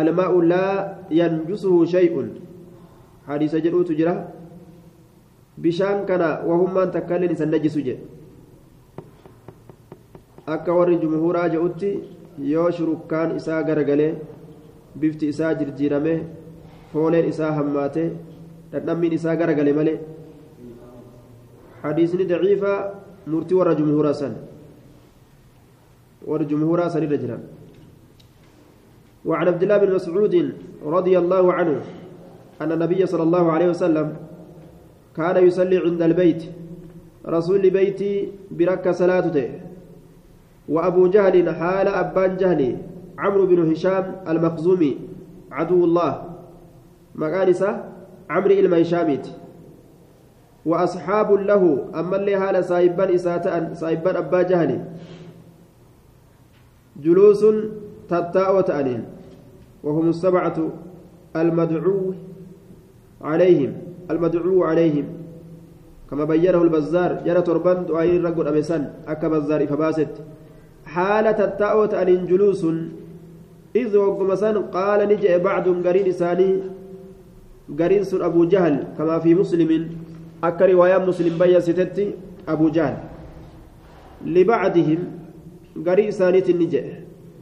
almaa'u 0.00 0.42
laa 0.52 0.74
yanjusuhu 1.20 1.86
shay'un 1.94 2.28
hadiisa 3.28 3.60
jedhuutu 3.64 3.94
jira 4.00 4.14
bishaan 5.64 6.06
kana 6.10 6.28
wahummaan 6.50 6.90
takkailleen 6.96 7.34
isan 7.36 7.50
najisu 7.54 7.80
jedhe 7.88 8.04
akka 10.54 10.72
warri 10.78 10.96
jumhuuraa 11.04 11.48
jedhutti 11.54 11.90
yoo 12.52 12.68
shurukkaan 12.76 13.36
isaa 13.40 13.62
garagalee 13.68 14.12
bifti 15.00 15.28
isaa 15.34 15.54
jirjiirame 15.60 16.14
fooleen 16.92 17.26
isaa 17.32 17.52
hammaate 17.58 18.04
dhadhammiin 18.72 19.12
isaa 19.18 19.36
garagale 19.40 19.72
malee 19.78 19.98
hadiisni 21.82 22.24
daciifa 22.32 22.72
murtii 23.32 23.58
warra 23.60 23.74
jumhuuraa 23.80 24.14
san 24.20 24.34
warra 26.30 26.44
jumhuuraa 26.52 26.90
san 26.94 27.02
irra 27.08 27.18
jiran 27.24 27.42
وعن 29.28 29.44
عبد 29.48 29.62
الله 29.62 29.78
بن 29.78 29.94
مسعود 29.94 30.34
رضي 30.80 31.14
الله 31.18 31.44
عنه 31.52 31.76
أن 32.62 32.72
النبي 32.72 33.06
صلى 33.06 33.22
الله 33.22 33.44
عليه 33.52 33.68
وسلم 33.68 34.16
كان 35.16 35.36
يصلي 35.46 35.76
عند 35.84 36.02
البيت 36.02 36.42
رسول 37.28 37.70
بيتي 37.70 38.32
بركة 38.50 38.92
صلاته. 38.92 39.48
وأبو 40.68 41.12
جهل 41.12 41.44
حال 41.54 41.88
أبان 41.88 42.36
جهل 42.36 42.62
عمرو 43.18 43.46
بن 43.46 43.70
هشام 43.70 44.24
المخزومي 44.28 44.92
عدو 45.52 45.84
الله. 45.84 46.12
مقالسة 47.14 47.70
عمرو 48.30 48.52
إلما 48.52 48.82
هشاميت 48.82 49.26
وأصحاب 50.66 51.28
له 51.32 51.62
أما 51.94 52.16
اللي 52.16 52.34
هال 52.34 52.64
سايبان 52.64 53.08
إساءة 53.14 53.72
سايبان 53.76 54.16
أبا 54.16 54.42
جهل. 54.42 54.84
جلوس 56.96 57.44
تتاء 58.08 58.56
وتأنين 58.56 59.17
وهم 59.84 60.08
السبعة 60.08 60.58
المدعو 61.36 62.14
عليهم 63.20 63.72
المدعو 64.10 64.64
عليهم. 64.64 65.06
كما 66.10 66.24
بينه 66.24 66.62
البزار 66.62 67.22
جرى 67.26 67.42
تربان 67.42 67.86
دعائين 67.86 68.24
رقل 68.26 68.48
أمسان 68.48 68.92
أكا 69.08 69.28
بزار 69.28 69.66
فباست. 69.66 70.08
حالة 70.88 71.32
تتاء 71.32 71.80
وتأنين 71.80 72.26
جلوس 72.26 72.64
إذ 73.76 73.96
وقمسان 73.96 74.56
قال 74.72 75.08
نجئ 75.08 75.38
بعض 75.38 75.68
قرين 75.86 76.06
إساني 76.08 76.50
قرين 77.78 78.02
سن 78.08 78.22
أبو 78.24 78.44
جهل 78.48 78.96
كما 78.98 79.18
في 79.18 79.34
مسلم. 79.34 79.70
أكا 80.44 80.66
رواية 80.66 80.98
مسلم 80.98 81.38
بيا 81.38 81.60
ستتي 81.60 82.06
أبو 82.48 82.68
جهل. 82.68 82.96
لبعدهم 84.24 85.00
قرين 85.86 86.08
إسانيت 86.08 86.48
النجئ 86.50 86.84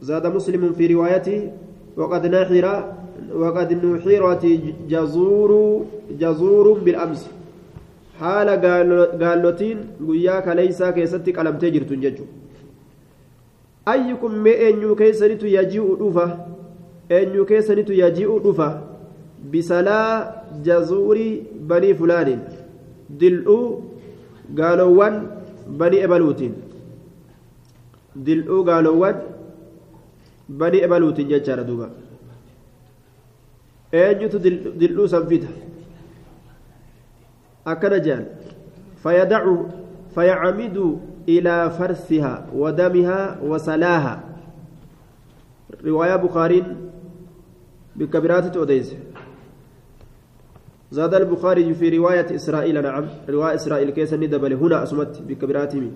زاد 0.01 0.27
مسلم 0.27 0.73
في 0.75 0.93
روايته 0.93 1.51
وقد 1.97 2.23
نحر 2.25 2.65
وقد 3.33 3.69
نحرت 3.85 4.43
جزور 4.89 5.51
جزور 6.21 6.65
بالأمس. 6.85 7.21
حال 8.19 8.49
قالوتين 9.21 9.77
قياك 10.07 10.47
ليس 10.47 10.79
كيستي 10.83 11.31
قلمتي 11.37 11.69
جرتون 11.69 11.99
ججو. 12.01 12.25
أيكم 13.87 14.47
أنيو 14.47 14.95
كيسنت 14.95 15.43
يجيء 15.43 15.87
دفا 16.01 16.27
أنيو 17.11 17.45
كيسنت 17.45 17.89
يجيء 17.89 18.31
دفا 18.45 18.69
بسلا 19.53 20.01
جزور 20.65 21.17
بني 21.69 21.93
فلان. 21.93 22.39
دلؤ 23.09 23.49
قالوان 24.57 25.15
بني 25.79 25.97
إبلوتين. 26.05 26.53
دلؤ 28.15 28.63
قالوان 28.69 29.15
bani 30.49 30.77
ebaluutiin 30.85 31.27
jechaadha 31.29 31.63
duuba 31.63 31.89
eenyutu 33.91 34.39
dildhuu 34.79 35.07
san 35.07 35.27
fida 35.27 35.47
akkana 37.65 37.99
jedhan 37.99 38.25
fayadacu 39.03 39.55
fayacamidu 40.15 41.01
ilaa 41.25 41.69
farsiha 41.69 42.47
wadamiha 42.53 43.37
wasalaaha 43.49 44.13
riwaayaa 45.83 46.17
bukaariin 46.17 46.65
bikka 47.95 48.21
biraatitti 48.21 48.59
odeyse 48.59 48.97
زاد 50.91 51.13
البخاري 51.13 51.73
في 51.73 51.89
رواية 51.97 52.35
إسرائيل 52.35 52.81
نعم 52.83 53.05
رواية 53.29 53.55
إسرائيل 53.55 53.89
كيس 53.89 54.13
ندبل 54.13 54.53
هنا 54.53 54.83
أسمت 54.83 55.21
بكبراتهم 55.27 55.91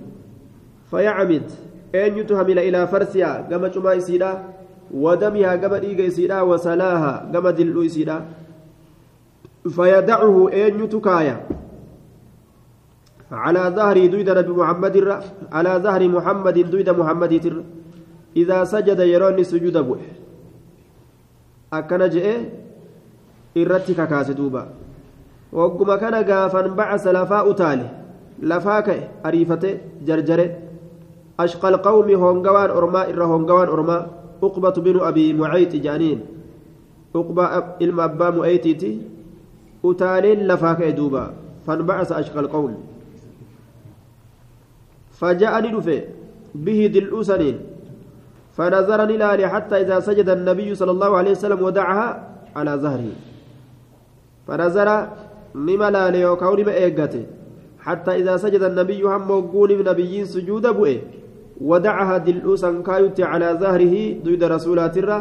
فيعمد 0.91 1.51
أن 1.95 2.17
يتهمل 2.17 2.59
إلى 2.59 2.87
فرسها 2.87 3.47
كما 3.49 3.67
جمع 3.67 3.97
إسيدا 3.97 4.31
ودمها 4.93 5.55
كما 5.55 5.77
ديق 5.77 6.05
إسيدا 6.05 6.41
وسلاها 6.41 7.29
كما 7.33 7.51
دلو 7.51 7.85
إسيدا 7.85 8.17
فيدعه 9.69 10.49
أن 10.53 10.83
يتكايا 10.83 11.37
على 13.31 13.63
ظهر 13.75 13.97
دويد 14.07 14.29
نبي 14.29 14.51
محمد 14.51 14.95
على 15.51 15.71
ظهر 15.85 16.07
محمد 16.07 16.57
دويد 16.71 16.89
محمد 16.89 17.39
تر 17.43 17.55
إذا 18.35 18.63
سجد 18.63 18.99
يروني 18.99 19.43
سجود 19.43 19.77
بوح 19.77 20.01
أكن 21.73 22.09
جئ 22.09 22.27
irratti 23.55 23.93
kakaase 23.95 24.33
duuba. 24.33 24.67
Wagguma 25.51 25.97
kana 25.99 26.23
gaafan 26.23 26.71
bacasa 26.71 27.11
lafaa 27.11 27.43
utaale 27.43 27.83
lafaa 28.39 28.81
ka'e 28.81 29.09
ariifate 29.27 29.79
jarjare. 30.07 30.70
Alqawmi 31.73 32.13
hongawaan 32.23 32.71
ormaa 32.79 33.07
irra 33.13 33.25
hongawaan 33.33 33.69
ormaa 33.69 34.01
uqbatu 34.41 34.81
binu 34.81 35.03
abii 35.09 35.33
mucayti 35.33 35.83
jedhaniin 35.85 36.19
uqba 37.21 37.45
ilma 37.79 38.03
abbaa 38.09 38.31
mu'aytiiti 38.37 38.91
utaaleen 39.83 40.47
lafaa 40.47 40.75
ka'e 40.79 40.93
duuba 40.99 41.23
fanbacasa 41.65 42.15
ashqa 42.21 42.39
alqawmi 42.45 42.77
فجاءني 45.21 45.69
دفه 45.77 46.01
به 46.55 46.79
دلؤسنين 46.93 47.57
فنظرني 48.57 49.15
لالي 49.17 49.45
حتى 49.47 49.75
إذا 49.81 49.99
سجد 49.99 50.29
النبي 50.29 50.75
صلى 50.75 50.91
الله 50.91 51.11
عليه 51.17 51.31
وسلم 51.31 51.61
ودعها 51.61 52.07
على 52.55 52.71
ظهره 52.83 53.13
فنظر 54.47 55.07
نما 55.55 55.87
لالي 55.93 56.25
نما 56.25 56.71
إيقاته 56.73 57.23
حتى 57.79 58.11
إذا 58.11 58.37
سجد 58.37 58.63
النبي 58.63 59.01
هم 59.01 59.31
وقون 59.31 59.71
نبيين 59.89 60.25
سجود 60.25 60.67
بؤه 60.67 60.97
ودعها 61.61 62.17
دلؤسا 62.17 62.81
كايت 62.81 63.21
على 63.21 63.57
ظهره 63.61 63.95
ضد 64.25 64.43
رسولات 64.43 64.97
الره 64.97 65.19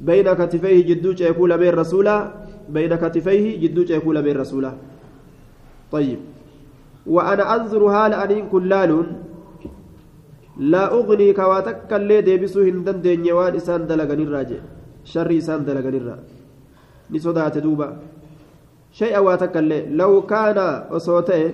بين 0.00 0.32
كتفيه 0.32 0.78
جدوش 0.88 1.20
يقول 1.20 1.58
بين 1.58 1.74
رسولا. 1.74 2.16
بين 2.68 2.94
كتفيه 2.94 3.60
جدوش 3.62 3.90
يقول 3.90 4.22
بين 4.22 4.36
رسولا. 4.36 4.72
طيب. 5.92 6.18
وأنا 7.06 7.44
أنظر 7.56 7.82
هال 7.94 8.12
أنين 8.14 8.48
كلالون. 8.52 9.06
لا 10.72 10.92
أغني 10.92 11.32
كواتك 11.32 11.92
اللي 11.92 12.20
ديبسو 12.20 12.60
هندن 12.62 13.00
دنيا 13.02 13.34
وان 13.34 13.54
إسان 13.56 13.86
دلغن 13.86 14.20
الراجع 14.26 14.60
شر 15.04 15.30
إسان 15.38 15.64
دلغن 15.64 15.94
الراجع 16.00 16.28
نسودات 17.10 17.58
دوبا 17.58 17.88
شيء 18.92 19.18
واتك 19.18 19.56
اللي 19.56 19.78
لو 20.00 20.22
كان 20.22 20.58
أصوته. 20.96 21.52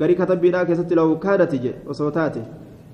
غري 0.00 0.14
كتبنا 0.14 0.64
كيست 0.64 0.92
لو 0.92 1.18
كانت 1.18 1.54
جي. 1.54 1.72
أصوتاته. 1.90 2.44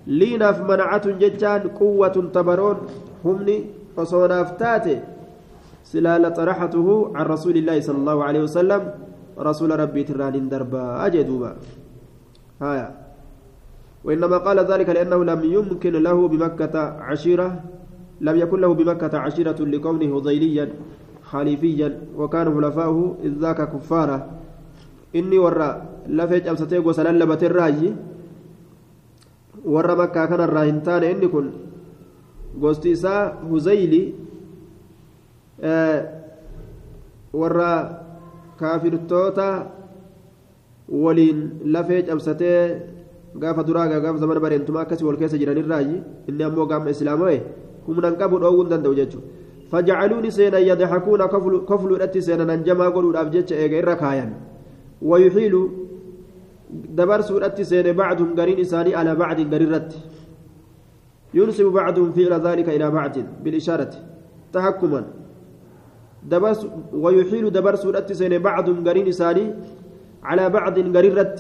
Liinaaf 0.07 0.59
manacatun 0.67 1.19
jechaan 1.23 1.71
quwwatun 1.79 2.33
tabaroon 2.35 2.89
humni 3.25 3.57
osoo 3.97 4.27
naaf 4.33 4.57
taate 4.63 5.03
silaa 5.91 6.19
laxaraxatuhu 6.25 7.13
can 7.15 7.27
rasuuli 7.35 7.63
illaahi 7.63 7.83
sala 7.87 7.99
allahu 8.03 8.21
aleyhi 8.29 8.45
wasalam 8.49 8.83
rasuula 9.49 9.79
rabbiitirraan 9.83 10.35
hin 10.39 10.51
darbaa 10.51 11.07
jee 11.15 11.25
duuba 11.25 11.57
haya 12.61 12.89
وإنما 14.03 14.43
قال 14.43 14.59
ذلك 14.67 14.89
لأنه 14.91 15.25
لم 15.25 15.41
يمكن 15.45 15.95
له 16.03 16.29
بمكة 16.29 16.75
عشيرة 17.07 17.49
لم 18.21 18.37
يكن 18.37 18.59
له 18.61 18.75
بمكة 18.75 19.19
عشيرة 19.19 19.59
لكونه 19.63 20.11
هذيليا 20.19 20.67
خليفيا 21.23 21.89
وكان 22.19 22.47
خلفاؤه 22.55 23.17
إذ 23.23 23.33
ذاك 23.39 23.61
كفارا 23.73 24.19
إني 25.15 25.39
ورى 25.39 25.71
لفج 26.11 26.49
أمستيق 26.49 26.83
وسللبت 26.87 27.43
الراجي 27.45 27.91
warra 29.65 29.97
makkaa 29.97 30.27
kanarraa 30.27 30.65
hin 30.69 30.81
taane 30.87 31.11
inni 31.11 31.29
kun 31.29 31.53
gosti 32.61 32.91
isaa 32.91 33.23
huzayli 33.51 34.03
warra 37.33 37.71
kaafirtoota 38.57 39.49
waliin 41.05 41.51
lafee 41.65 42.03
cabsatee 42.09 42.59
gaafa 43.45 43.63
duraa 43.69 43.89
gaafa 43.89 44.19
zamana 44.25 44.41
bareentuma 44.41 44.81
akkasii 44.83 45.07
wal 45.11 45.17
keessa 45.21 45.39
jiranirraayi 45.39 46.03
inni 46.29 46.45
ammoo 46.49 46.67
gaama 46.67 46.91
islaamaa 46.97 47.39
humnan 47.87 48.17
qabu 48.17 48.39
dhoowwuu 48.43 48.65
hin 48.67 48.75
danda'u 48.75 48.99
jechuudha 49.03 49.41
فجعلوني 49.73 50.31
سينا 50.31 50.59
يضحكون 50.59 51.27
كفل 51.27 51.65
كفل 51.65 52.03
أتي 52.03 52.21
سينا 52.21 52.45
ننجما 52.45 52.89
قولوا 52.93 53.21
أبجتش 53.21 53.53
إيجا 53.57 53.79
إرى 53.81 53.95
كايا 53.97 54.27
dabarsuu 56.73 57.41
dhatti 57.41 57.65
seene 57.65 57.93
bacduhum 57.93 58.35
gariin 58.35 58.59
isaanii 58.59 58.95
alaa 58.95 59.15
bacdin 59.15 59.49
garirratti 59.51 59.99
ينسب 61.35 61.65
بعضهم 61.65 62.13
فعل 62.13 62.33
ذلك 62.47 62.69
إلى 62.69 62.91
بعض 62.91 63.15
بالإشارة. 63.45 63.93
تحكما. 64.53 65.01
دبس 66.29 66.67
ويحيل 66.93 67.51
دبرس 67.51 67.85
الأتسين 67.87 68.39
بعضهم 68.39 68.89
قرين 68.89 69.13
ساني 69.13 69.45
على 70.23 70.45
بعض 70.51 70.77
قريرت. 70.97 71.39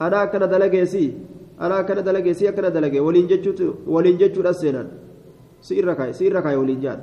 أنا 0.00 0.24
كان 0.24 0.48
دلقيسي 0.48 1.14
أنا 1.60 1.82
كان 1.82 2.72
دلقي 2.72 3.00
ولين 3.00 3.26
جتشت 3.26 3.60
ولين 3.86 4.16
جتشت 4.16 4.46
السنة 4.46 4.88
سير 5.60 5.84
ركاي 5.88 6.12
سير 6.12 6.32
ركاي 6.36 6.56
ولين 6.56 6.80
جان. 6.80 7.00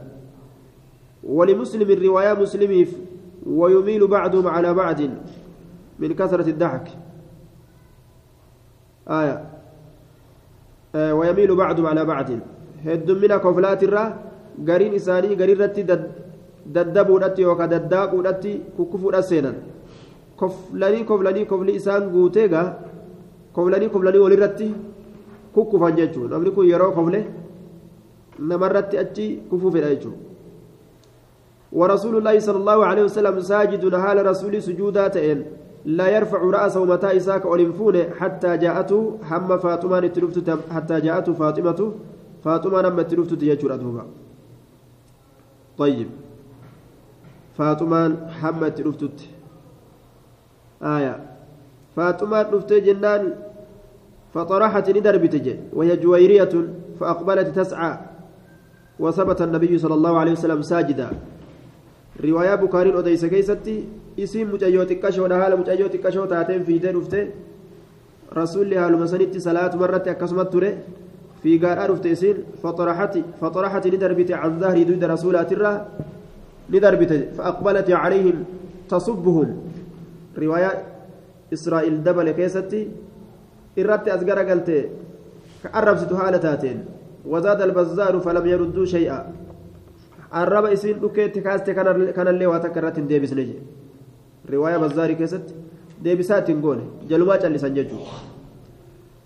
ولمسلم 1.24 1.90
الرواية 1.92 2.34
مسلم 2.34 2.88
ويميل 3.46 4.08
بعضهم 4.08 4.48
على 4.48 4.74
بعض 4.74 5.00
من 6.00 6.14
كثرة 6.14 6.48
الضحك. 6.50 6.88
آية. 9.10 9.36
آه 10.96 11.14
ويميل 11.14 11.56
بعضهم 11.56 11.86
على 11.86 12.06
بعض. 12.06 12.30
هدم 12.86 13.18
من 13.22 13.28
كفلات 13.28 13.84
الرا 13.84 14.04
قرين 14.68 14.94
إساني 14.94 15.36
قرين 15.40 15.58
رتي 15.62 15.82
ددبوا 16.66 17.20
رتي 17.20 17.46
وكا 17.46 17.66
دداقوا 17.66 18.24
رتي 18.24 18.62
ككفوا 18.78 19.20
السينا 19.20 19.54
كفلني 20.40 21.04
كفلني 21.04 21.46
كفلي 21.46 21.76
إسان 21.76 22.12
قوتيغا 22.14 22.64
كفلني 23.56 23.88
كفلني 23.90 24.18
ولي 24.18 24.36
رتي 24.36 24.70
ككفا 25.56 25.90
جيتشو. 25.90 26.28
نمني 26.28 26.50
كو 26.52 26.62
يرو 26.64 26.92
كفله 26.92 27.24
نمرت 28.40 28.96
أتي 28.96 29.28
كفو 29.52 29.68
في 29.72 29.80
الأيجو 29.80 30.12
ورسول 31.72 32.14
الله 32.18 32.36
صلى 32.40 32.58
الله 32.58 32.80
عليه 32.86 33.04
وسلم 33.04 33.36
ساجد 33.40 33.84
هال 33.94 34.18
رسول 34.26 34.54
سجوداتين. 34.62 35.40
لا 35.86 36.08
يرفع 36.08 36.38
رأسه 36.38 36.86
متى 36.86 37.18
إساك 37.18 37.46
أولنفون 37.46 37.96
حتى 38.20 38.58
جاءته 38.58 39.20
هم 39.32 39.58
فاطمة 39.58 40.08
تلفت 40.08 40.60
حتى 40.72 41.02
جاءته 41.02 41.34
فاطمة 41.34 41.92
فاطمة 42.44 42.82
لما 42.82 43.04
تلفت 43.04 43.34
تيجر 43.34 43.74
أدوبا. 43.74 44.06
طيب. 45.78 46.08
فاطمة 47.58 48.18
هم 48.42 48.68
تلفت 48.68 49.28
آية. 50.84 51.16
فاطمة 51.96 52.42
لفت 52.42 52.74
جنان 52.74 53.34
فطرحت 54.34 54.90
ندر 54.90 55.18
بتجي. 55.18 55.60
وهي 55.74 55.98
جويرية 55.98 56.54
فأقبلت 57.00 57.48
تسعى. 57.60 57.98
وثبت 59.00 59.42
النبي 59.42 59.78
صلى 59.78 59.94
الله 59.94 60.18
عليه 60.18 60.32
وسلم 60.32 60.62
ساجدا. 60.62 61.10
رواية 62.22 62.56
بكاري 62.56 63.00
أديس 63.00 63.26
كيستي 63.26 64.04
isiin 64.18 64.48
mucayyoo 64.48 64.86
xiqqashoodha 64.86 65.38
haala 65.42 65.58
mucayyoo 65.58 65.90
xiqqashoo 65.94 66.28
taateen 66.34 66.64
fiidee 66.68 66.94
dhufte 66.94 67.20
rasuulli 68.40 68.76
haaluma 68.82 69.08
sanitti 69.08 69.42
salaatuma 69.42 69.86
irratti 69.88 70.10
akkasumas 70.14 70.50
ture 70.54 70.70
fiigaadhaa 71.42 71.88
dhufte 71.92 72.12
isiin 72.16 72.38
faxaraxati 73.42 73.92
ni 73.92 73.98
darbite 74.04 74.34
can 74.42 74.60
zahrii 74.62 74.86
duyda 74.90 75.08
rasuulaatirraa 75.14 75.78
ni 76.70 76.80
darbite 76.86 77.18
faaqbalat 77.38 77.88
calayhim 77.88 78.38
tasubbuhum 78.94 79.50
riwaayaa 80.44 80.76
israa'iil 81.56 81.98
dabale 82.06 82.34
keessatti 82.40 82.82
irratti 83.82 84.10
as 84.16 84.22
garagalte 84.30 84.78
ka 85.64 85.70
arrabsitu 85.80 86.14
haala 86.22 86.40
taateen 86.48 86.80
وزاد 87.26 87.62
البزار 87.62 88.20
فلم 88.20 88.46
يردوا 88.48 88.86
شيئا 88.86 89.20
الرب 90.36 90.66
اسين 90.66 91.00
دكيت 91.00 91.40
كاست 91.40 91.70
كان 92.18 92.28
اللي 92.28 92.46
واتكرت 92.46 93.00
ديبس 93.00 93.34
نجي 93.34 93.58
رواية 94.50 94.78
بزاري 94.78 95.16
كيست 95.16 95.46
ديبسات 96.04 96.52
نقول 96.52 96.80
جلوما 97.10 97.36
جلسان 97.36 97.74
ججو 97.74 98.00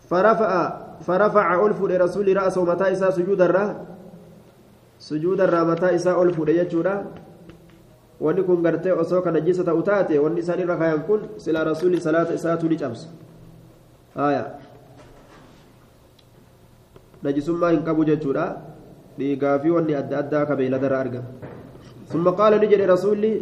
فرفع 0.09 0.51
فرفع 1.07 1.47
ألف 1.65 1.79
لرسول 1.81 2.27
رأسه 2.37 2.63
متى 2.65 2.91
إساء 2.91 3.09
سجود 3.09 3.41
الرا 3.41 3.65
سجود 4.99 5.39
الرا 5.41 5.63
متى 5.63 5.95
إساء 5.95 6.23
ألف 6.23 6.37
ليجورا 6.39 6.95
ta'u 8.17 9.81
taate 9.85 10.17
wanni 10.17 10.41
isaan 10.41 10.59
irra 10.59 10.75
kaayan 10.77 11.05
kun 11.05 11.21
silaa 11.37 11.63
rasuulli 11.69 12.01
salaata 12.01 12.33
isaatu 12.33 12.65
ni 12.69 12.77
cabsa. 12.77 13.07
Haya 14.17 14.57
najisummaa 17.23 17.69
hin 17.77 17.83
qabu 17.85 18.05
jechuudha. 18.09 18.45
Dhiigaa 19.19 19.59
fi 19.59 19.69
wanni 19.75 19.95
adda 20.01 20.17
addaa 20.23 20.45
ka 20.45 20.55
beeyladarra 20.55 20.99
argama 21.05 21.47
ثم 22.07 22.23
قال 22.29 22.53
نجري 22.61 22.85
رسولي 22.85 23.41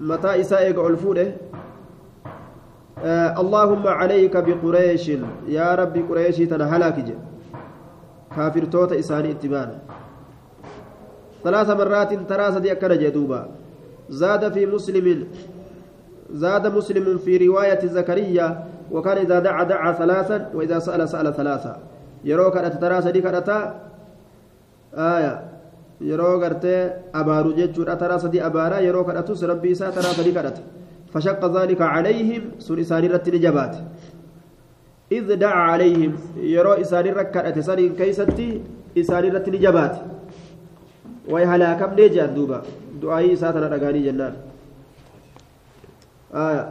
متى 0.00 0.40
إساء 0.40 0.70
ألفوده 0.70 1.32
آه 2.98 3.40
اللهم 3.40 3.86
عليك 3.86 4.36
بقريش 4.36 5.08
يا 5.48 5.74
ربي 5.74 6.00
قريش 6.02 6.36
تنهلاك 6.36 6.98
كافر 8.36 8.64
توت 8.64 8.92
إساني 8.92 9.30
اتبانا 9.30 9.78
ثلاث 11.44 11.70
مرات 11.70 12.14
ترى 12.30 12.52
صديق 12.52 12.78
كان 12.78 12.98
جدوبا 12.98 13.48
زاد 14.08 14.52
في 14.52 14.66
مسلم 14.66 15.26
زاد 16.30 16.66
مسلم 16.66 17.18
في 17.18 17.36
رواية 17.46 17.86
زكريا 17.86 18.64
وكان 18.90 19.16
إذا 19.16 19.38
دعا 19.38 19.62
دعا 19.64 19.92
ثلاثا 19.92 20.50
وإذا 20.54 20.78
سأل 20.78 21.08
سأل 21.08 21.34
ثلاثا 21.34 21.74
يروك 22.24 22.56
أن 22.56 22.70
تترى 22.70 23.02
سديك 23.02 23.26
آية 24.94 25.32
yeroo 26.02 26.38
gartee 26.40 26.92
abaaru 27.12 27.54
jechuudha. 27.54 27.96
Taraa 27.96 28.18
sadii 28.18 28.40
abaaraa 28.40 28.80
yeroo 28.80 29.04
kadhatus 29.04 29.42
rabbii 29.42 29.70
isaa 29.70 29.92
taraa 29.92 30.14
sadii 30.18 30.32
kadhate. 30.34 30.62
Fashaqqa 31.12 31.48
zaalika 31.48 31.86
calayhim 31.94 32.58
sun 32.58 32.78
isaanii 32.78 33.08
irratti 33.08 33.30
ni 33.30 33.38
jabaate. 33.38 33.78
إذ 35.12 35.36
دعا 35.36 35.62
عليهم 35.76 36.12
يرى 36.40 36.80
إسان 36.80 37.04
ركعت 37.04 37.58
سنين 37.58 37.92
كيستي 38.00 38.48
إسان 38.98 39.24
رت 39.34 39.48
نجبات 39.48 39.94
ويهلا 41.28 41.70
كم 41.80 41.90
نجا 42.00 42.26
دوبا 42.26 42.62
دعائي 43.02 43.36
ساتنا 43.36 43.68
رقاني 43.68 44.00
جنان 44.08 44.34
آية 46.32 46.64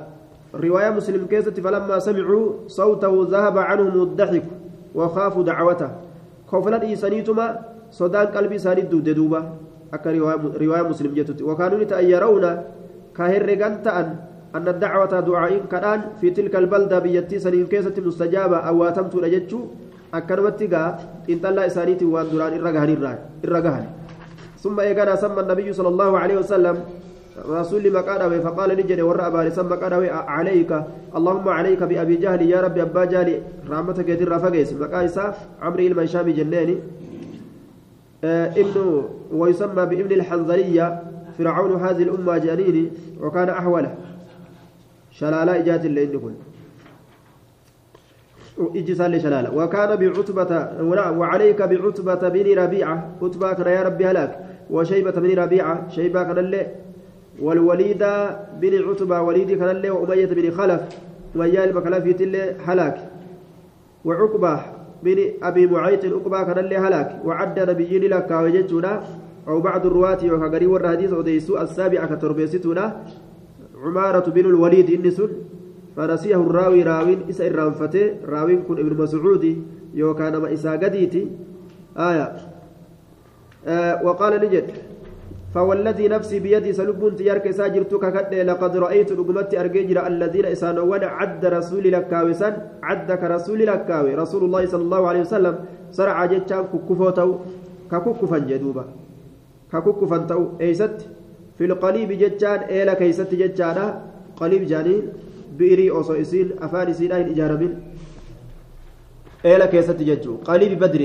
رواية 0.55 0.89
مسلم 0.89 1.25
كيست 1.29 1.59
فلما 1.59 1.99
سمعوا 1.99 2.45
صوته 2.67 3.13
ذهب 3.29 3.57
عنهم 3.57 3.93
الضحك 4.03 4.45
وخافوا 4.95 5.43
دعوته 5.43 5.89
خوفنا 6.47 6.81
إيسانيتما 6.81 7.45
صدان 7.91 8.27
قلبي 8.35 8.57
ساني 8.57 8.81
دود 8.81 9.09
دوبا 9.09 9.41
أكا 9.93 10.11
رواية 10.61 10.83
مسلم 10.91 11.11
جتت 11.13 11.41
وكانوا 11.41 11.79
يتأيرون 11.83 12.45
كهرقان 13.17 13.73
تأن 13.83 14.07
أن 14.55 14.67
الدعوة 14.67 15.19
دعاء 15.19 15.53
كان 15.71 16.01
في 16.21 16.29
تلك 16.29 16.55
البلدة 16.55 16.99
بيتي 16.99 17.39
سنين 17.39 17.65
كيسة 17.71 17.95
مستجابة 17.97 18.57
أو 18.57 18.75
واتمت 18.81 19.15
لجتشو 19.15 19.59
أكنمت 20.13 20.61
إن 21.29 21.37
تلا 21.41 21.65
إسانيتي 21.67 22.05
وان 22.05 22.27
دران 22.31 22.53
إرقهن 23.45 23.85
ثم 24.63 24.79
إيقنا 24.79 25.15
سمى 25.15 25.39
النبي 25.39 25.73
صلى 25.73 25.87
الله 25.87 26.19
عليه 26.19 26.37
وسلم 26.37 26.75
رسول 27.49 27.91
ما 27.91 28.01
قال 28.01 28.41
فقال 28.41 28.69
نجد 28.79 28.99
ورأى 29.01 29.31
باري 29.31 29.51
سمى 29.51 29.75
قال 29.81 29.93
عليك 30.09 30.71
اللهم 31.17 31.49
عليك 31.49 31.83
بأبي 31.83 32.15
جهل 32.15 32.41
يا 32.41 32.61
ربي 32.61 32.81
أبا 32.81 33.05
جهل 33.05 33.29
رحمتك 33.69 34.09
يدير 34.09 34.29
رفقيس 34.35 34.73
مقايسة 34.73 35.33
عمري 35.61 35.87
المنشامي 35.87 36.31
جناني 36.31 36.75
آه 36.75 37.00
ابن 38.23 39.03
ويسمى 39.31 39.85
بابن 39.85 40.11
الحنظلية 40.11 41.03
فرعون 41.37 41.81
هذه 41.81 42.03
الأمة 42.03 42.37
جانيني 42.37 42.91
وكان 43.21 43.49
أحوله. 43.49 43.95
شلالة 45.11 45.59
إجات 45.59 45.85
اللي 45.85 46.17
كن 46.17 46.33
إجسال 48.75 49.21
شلالة. 49.21 49.55
وكان 49.55 49.95
بعتبة 49.95 50.67
وعليك 51.11 51.61
بعتبة 51.61 52.29
بن 52.29 52.59
ربيعة. 52.59 53.11
عتبة 53.21 53.53
كان 53.53 53.67
يا 53.67 53.83
ربي 53.83 54.05
هلاك. 54.05 54.39
وشيبة 54.69 55.11
بن 55.11 55.39
ربيعة 55.39 55.89
شيبة 55.89 56.23
كان 56.23 56.37
اللي 56.37 56.67
والوليد 57.39 58.03
بن 58.61 58.89
عتبة 58.89 59.21
وليد 59.21 59.51
كان 59.59 59.69
اللي 59.69 59.89
وأمية 59.89 60.25
بن 60.25 60.51
خلف. 60.51 60.81
ويال 61.35 61.75
مكلفية 61.75 62.25
اللي 62.25 62.55
هلاك. 62.65 63.09
وعقبة 64.05 64.61
بن 65.03 65.17
أبي 65.43 65.67
معيط 65.67 66.05
عقبة 66.05 66.43
كان 66.43 66.57
اللي 66.59 66.77
هلاك 66.77 67.21
وعد 67.25 67.59
نبيين 67.69 68.03
لك 68.03 68.31
وجدتنا 68.31 69.03
أو 69.47 69.61
بعض 69.61 69.85
الرواة 69.85 70.21
وكغري 70.25 70.67
والحديث 70.67 71.13
وديسو 71.13 71.57
السابعة 71.57 72.15
كتربيستنا 72.15 72.85
عمارة 73.83 74.29
بن 74.29 74.45
الوليد 74.45 74.89
إني 74.89 75.11
سن 75.11 75.29
فنسيه 75.97 76.35
الراوي 76.35 76.83
راوين 76.83 77.19
إسا 77.29 77.47
إرانفته 77.47 78.15
راوين 78.25 78.61
كن 78.67 78.77
ابن 78.79 79.01
مسعود 79.03 79.63
يوكان 79.93 80.37
ما 80.37 80.53
إسا 80.53 80.71
قديتي. 80.71 81.27
آية. 81.97 82.37
آه 83.67 84.05
وقال 84.05 84.33
نجد 84.41 84.71
فوالذي 85.53 86.07
نفسي 86.07 86.39
بيدي 86.39 86.73
سلب 86.73 87.15
تيارك 87.19 87.51
ساجرتك 87.51 88.03
كد 88.15 88.33
لقد 88.49 88.73
رأيت 88.77 89.11
رقمتي 89.19 89.59
أرجيجر 89.59 89.97
الذين 90.07 90.45
إسانون 90.45 91.03
عد 91.03 91.43
رسول 91.45 91.91
لكاوي 91.91 92.33
سن 92.33 92.53
عدك 92.83 93.21
رسول 93.35 93.59
لكاوي. 93.67 94.15
رسول 94.15 94.41
الله 94.47 94.63
صلى 94.65 94.83
الله 94.87 95.01
عليه 95.09 95.21
وسلم 95.27 95.55
سرع 95.97 96.17
جتشان 96.31 96.63
ككفوتو 96.73 97.29
كككفا 97.91 98.37
جدوبا 98.49 98.85
كككفا 99.71 100.17
تو 100.29 100.41
أيست 100.61 100.97
في 101.57 101.63
القليب 101.65 102.09
جتان 102.21 102.59
إيلا 102.71 102.93
كيست 102.93 103.31
جتانا 103.41 103.85
قليب 104.39 104.63
جاني 104.71 104.95
بئري 105.57 105.91
أوصو 105.91 106.13
إسين 106.23 106.47
أفان 106.63 106.87
إسين 106.93 107.11
أين 107.11 107.27
إجارمين 107.33 107.73
إيلا 109.45 109.65
كيست 109.73 109.99
جتو 110.09 110.33
قليب 110.47 110.79
بدر 110.79 111.01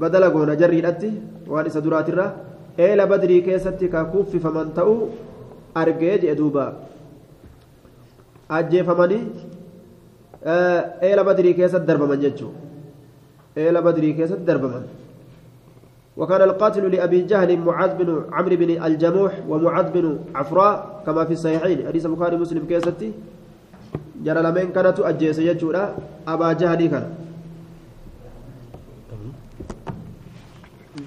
بدل 0.00 0.24
قونا 0.34 0.54
جري 0.60 0.78
الأتي 0.80 1.10
وان 1.52 1.66
إسا 1.66 1.80
درات 1.84 2.08
إيلا 2.78 3.04
بدري 3.04 3.40
كيست 3.40 3.84
ككوف 3.84 4.36
فمن 4.36 4.74
تأو 4.74 5.08
أرجيج 5.76 6.24
أدوبا 6.26 6.66
أجي 8.50 8.84
فمني 8.84 9.20
إيلا 11.02 11.22
بدري 11.22 11.52
كيست 11.52 11.76
درب 11.88 12.02
من 12.10 12.20
جتو 12.20 12.48
إيلا 13.58 13.80
بدري 13.80 14.12
كيست 14.12 14.40
درب 14.48 14.64
من 14.64 14.84
وكان 16.16 16.42
القاتل 16.42 16.84
لأبي 16.94 17.20
جهل 17.30 17.50
معاذ 17.58 17.92
بن 18.00 18.08
عمرو 18.32 18.56
بن 18.56 18.70
الجموح 18.84 19.32
ومعاذ 19.48 19.86
بن 19.92 20.18
عفراء 20.34 21.02
كما 21.06 21.24
في 21.24 21.32
الصحيحين 21.32 21.86
حديث 21.88 22.06
البخاري 22.06 22.36
مسلم 22.36 22.64
كيستي 22.68 23.12
جرى 24.24 24.40
لمن 24.42 24.72
كانت 24.76 25.00
أجيس 25.00 25.38
يجورا 25.38 25.84
أبا 26.28 26.52
جهل 26.52 26.80
كان 26.92 27.04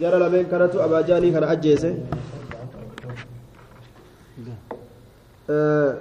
جرى 0.01 0.19
لمن 0.19 0.43
كانت 0.51 0.75
أبا 0.75 1.01
جهل 1.01 1.31
كان 1.33 1.43
أجيس 1.43 1.85
أه 5.49 5.97